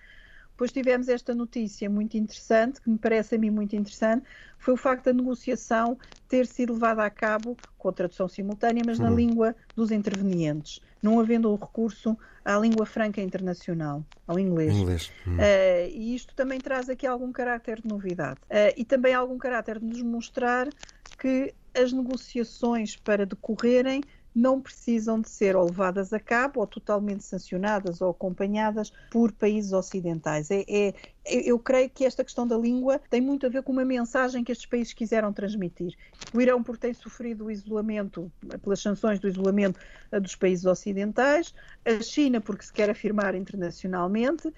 [0.61, 4.23] Depois tivemos esta notícia muito interessante, que me parece a mim muito interessante,
[4.59, 5.97] foi o facto da negociação
[6.27, 9.05] ter sido levada a cabo com tradução simultânea, mas uhum.
[9.05, 14.75] na língua dos intervenientes, não havendo o recurso à língua franca internacional, ao inglês.
[14.75, 15.11] inglês.
[15.25, 15.37] Uhum.
[15.37, 18.39] Uh, e isto também traz aqui algum caráter de novidade.
[18.43, 20.71] Uh, e também algum caráter de nos mostrar
[21.17, 27.23] que as negociações para decorrerem não precisam de ser ou levadas a cabo ou totalmente
[27.23, 30.49] sancionadas ou acompanhadas por países ocidentais.
[30.49, 30.93] É, é,
[31.25, 34.51] eu creio que esta questão da língua tem muito a ver com uma mensagem que
[34.51, 35.95] estes países quiseram transmitir.
[36.33, 39.77] O Irão, por ter sofrido o isolamento, pelas sanções do isolamento
[40.11, 41.53] eh, dos países ocidentais,
[41.83, 44.53] a China, porque se quer afirmar internacionalmente, uh,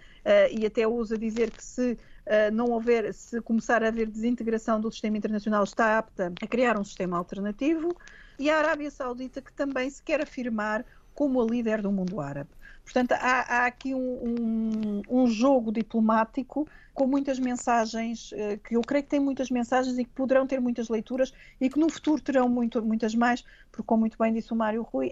[0.52, 4.90] e até usa dizer que se Uh, não houver, se começar a haver desintegração do
[4.90, 7.98] sistema internacional, está apta a criar um sistema alternativo
[8.38, 12.50] e a Arábia Saudita, que também se quer afirmar como a líder do mundo árabe.
[12.84, 18.82] Portanto, há, há aqui um, um, um, jogo diplomático com muitas mensagens, eh, que eu
[18.82, 22.22] creio que tem muitas mensagens e que poderão ter muitas leituras e que no futuro
[22.22, 25.12] terão muito, muitas mais, porque, como muito bem disse o Mário Rui,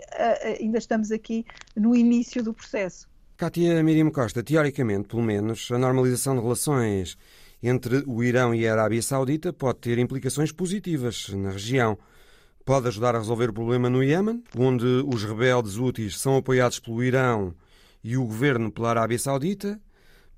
[0.60, 1.46] ainda estamos aqui
[1.76, 3.08] no início do processo.
[3.38, 7.18] Cátia Miriam Costa, teoricamente, pelo menos, a normalização de relações
[7.64, 11.98] entre o Irão e a Arábia Saudita pode ter implicações positivas na região.
[12.64, 17.04] Pode ajudar a resolver o problema no Iêmen, onde os rebeldes úteis são apoiados pelo
[17.04, 17.54] Irão
[18.04, 19.80] e o governo pela Arábia Saudita.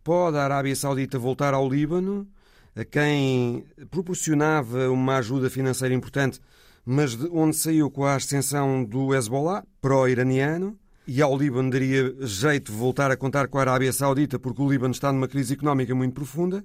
[0.04, 2.28] Pode a Arábia Saudita voltar ao Líbano,
[2.76, 6.40] a quem proporcionava uma ajuda financeira importante,
[6.86, 12.72] mas de onde saiu com a ascensão do Hezbollah, pró-iraniano e ao Líbano daria jeito
[12.72, 15.94] de voltar a contar com a Arábia Saudita, porque o Líbano está numa crise económica
[15.94, 16.64] muito profunda.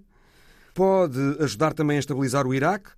[0.73, 2.91] Pode ajudar também a estabilizar o Iraque,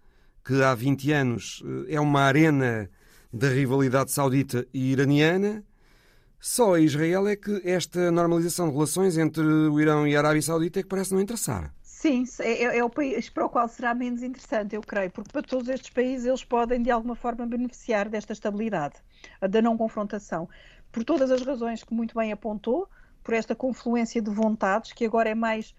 [0.44, 2.90] que há 20 anos eh, é uma arena
[3.32, 5.64] da rivalidade saudita e iraniana.
[6.38, 10.40] Só a Israel é que esta normalização de relações entre o Irão e a Arábia
[10.40, 11.74] Saudita é que parece não interessar.
[11.82, 15.30] Sim, é, é, é, o país para o qual será menos interessante, eu creio, porque
[15.30, 18.94] para todos estes países eles podem de alguma forma beneficiar desta estabilidade,
[19.50, 20.48] da não confrontação
[20.90, 22.88] por todas as razões que muito bem apontou,
[23.22, 25.74] por esta confluência de vontades, que agora é mais,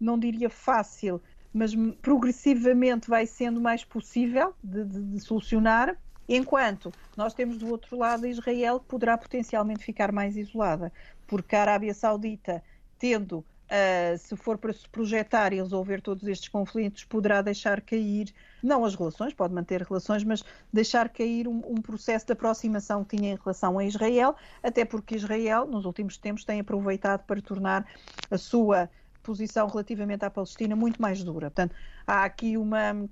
[0.00, 1.20] não diria fácil,
[1.56, 5.96] mas progressivamente vai sendo mais possível de, de, de solucionar,
[6.28, 10.92] enquanto nós temos do outro lado Israel, que poderá potencialmente ficar mais isolada,
[11.26, 12.62] porque a Arábia Saudita,
[12.98, 18.32] tendo Uh, se for para se projetar e resolver todos estes conflitos, poderá deixar cair,
[18.62, 23.16] não as relações, pode manter relações, mas deixar cair um, um, processo de aproximação que
[23.16, 27.84] tinha em relação a Israel, até porque Israel, nos últimos tempos, tem aproveitado para tornar
[28.30, 28.88] a sua
[29.26, 31.50] posição relativamente à Palestina muito mais dura.
[31.50, 31.74] Portanto,
[32.06, 33.08] há aqui uma.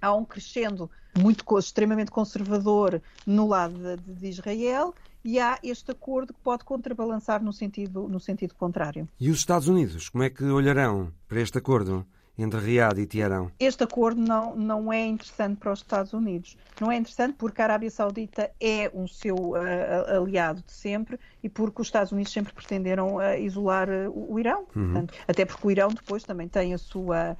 [0.00, 4.92] Há um crescendo muito extremamente conservador no lado de, de Israel
[5.24, 9.08] e há este acordo que pode contrabalançar no sentido, no sentido contrário.
[9.20, 12.04] E os Estados Unidos, como é que olharão para este acordo?
[12.38, 13.50] Entre Riad e Teherão?
[13.58, 16.56] Este acordo não, não é interessante para os Estados Unidos.
[16.80, 19.56] Não é interessante porque a Arábia Saudita é um seu uh,
[20.16, 24.66] aliado de sempre e porque os Estados Unidos sempre pretenderam uh, isolar uh, o Irão.
[24.74, 24.84] Uhum.
[24.84, 27.36] Portanto, até porque o Irão depois também tem a sua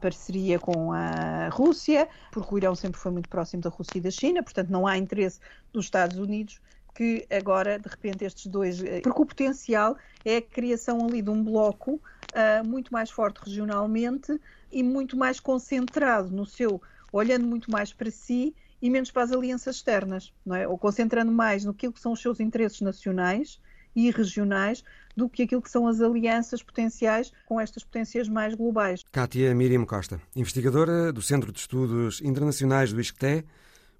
[0.00, 4.10] parceria com a Rússia, porque o Irão sempre foi muito próximo da Rússia e da
[4.10, 5.38] China, portanto não há interesse
[5.72, 6.60] dos Estados Unidos
[6.96, 8.82] que agora, de repente, estes dois.
[9.02, 12.00] Porque o potencial é a criação ali de um bloco
[12.34, 16.80] uh, muito mais forte regionalmente e muito mais concentrado no seu.
[17.12, 20.68] olhando muito mais para si e menos para as alianças externas, não é?
[20.68, 23.58] Ou concentrando mais no que são os seus interesses nacionais
[23.94, 24.84] e regionais
[25.16, 29.02] do que aquilo que são as alianças potenciais com estas potências mais globais.
[29.10, 33.44] Kátia Miriam Costa, investigadora do Centro de Estudos Internacionais do ISCTE,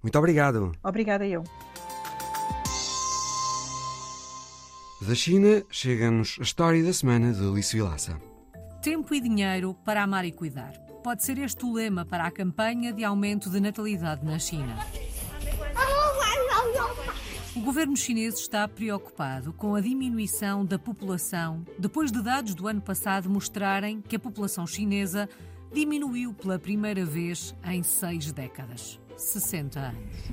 [0.01, 0.71] muito obrigado.
[0.83, 1.43] Obrigada eu.
[4.99, 8.19] Da China chega-nos a história da semana de Alice Vilaça.
[8.81, 10.73] Tempo e dinheiro para amar e cuidar.
[11.03, 14.75] Pode ser este o lema para a campanha de aumento de natalidade na China.
[17.55, 22.81] O governo chinês está preocupado com a diminuição da população depois de dados do ano
[22.81, 25.29] passado mostrarem que a população chinesa
[25.71, 30.31] diminuiu pela primeira vez em seis décadas 60 anos.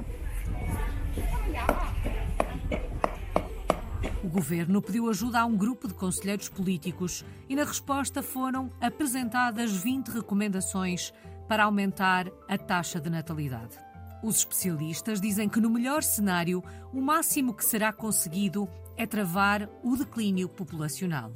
[4.22, 9.70] O governo pediu ajuda a um grupo de conselheiros políticos e, na resposta, foram apresentadas
[9.70, 11.12] 20 recomendações
[11.48, 13.76] para aumentar a taxa de natalidade.
[14.22, 19.96] Os especialistas dizem que, no melhor cenário, o máximo que será conseguido é travar o
[19.96, 21.32] declínio populacional.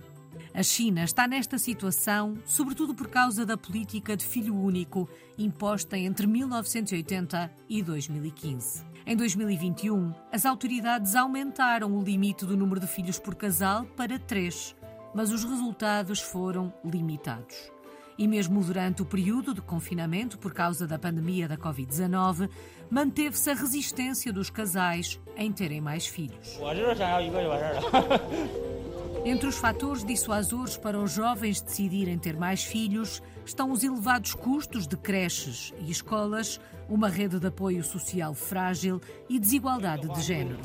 [0.55, 6.27] A China está nesta situação, sobretudo por causa da política de filho único imposta entre
[6.27, 8.88] 1980 e 2015.
[9.09, 14.77] Em 2021, as autoridades aumentaram o limite do número de filhos por casal para três,
[15.15, 17.73] mas os resultados foram limitados.
[18.19, 22.51] E mesmo durante o período de confinamento por causa da pandemia da Covid-19,
[22.91, 26.59] manteve-se a resistência dos casais em terem mais filhos.
[29.25, 34.87] Entre os fatores dissuasores para os jovens decidirem ter mais filhos estão os elevados custos
[34.87, 40.59] de creches e escolas, uma rede de apoio social frágil e desigualdade de género.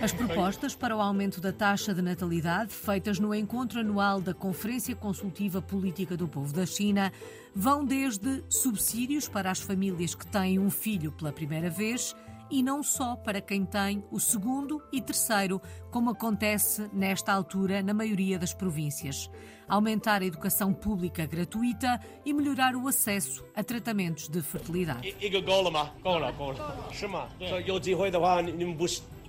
[0.00, 4.94] As propostas para o aumento da taxa de natalidade, feitas no encontro anual da Conferência
[4.94, 7.12] Consultiva Política do Povo da China,
[7.54, 12.14] vão desde subsídios para as famílias que têm um filho pela primeira vez
[12.52, 17.94] e não só para quem tem o segundo e terceiro, como acontece nesta altura na
[17.94, 19.30] maioria das províncias.
[19.66, 25.16] Aumentar a educação pública gratuita e melhorar o acesso a tratamentos de fertilidade.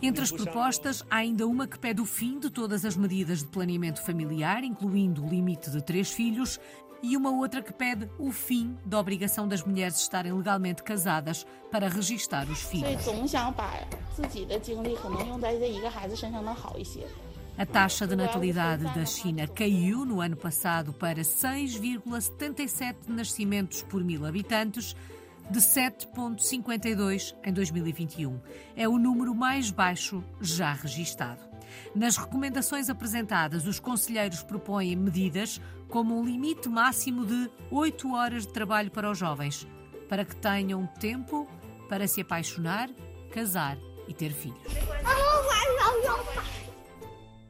[0.01, 3.47] Entre as propostas, há ainda uma que pede o fim de todas as medidas de
[3.47, 6.59] planeamento familiar, incluindo o limite de três filhos,
[7.03, 11.89] e uma outra que pede o fim da obrigação das mulheres estarem legalmente casadas para
[11.89, 13.05] registar os filhos.
[17.55, 24.25] A taxa de natalidade da China caiu no ano passado para 6,77 nascimentos por mil
[24.25, 24.95] habitantes,
[25.51, 28.39] de 7,52 em 2021.
[28.77, 31.41] É o número mais baixo já registado.
[31.95, 35.59] Nas recomendações apresentadas, os conselheiros propõem medidas
[35.93, 39.67] como um limite máximo de 8 horas de trabalho para os jovens,
[40.09, 41.47] para que tenham tempo
[41.87, 42.89] para se apaixonar,
[43.31, 43.77] casar
[44.07, 44.57] e ter filhos.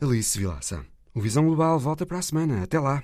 [0.02, 0.86] Alice Vilaça.
[1.16, 2.64] O Visão Global volta para a semana.
[2.64, 3.02] Até lá.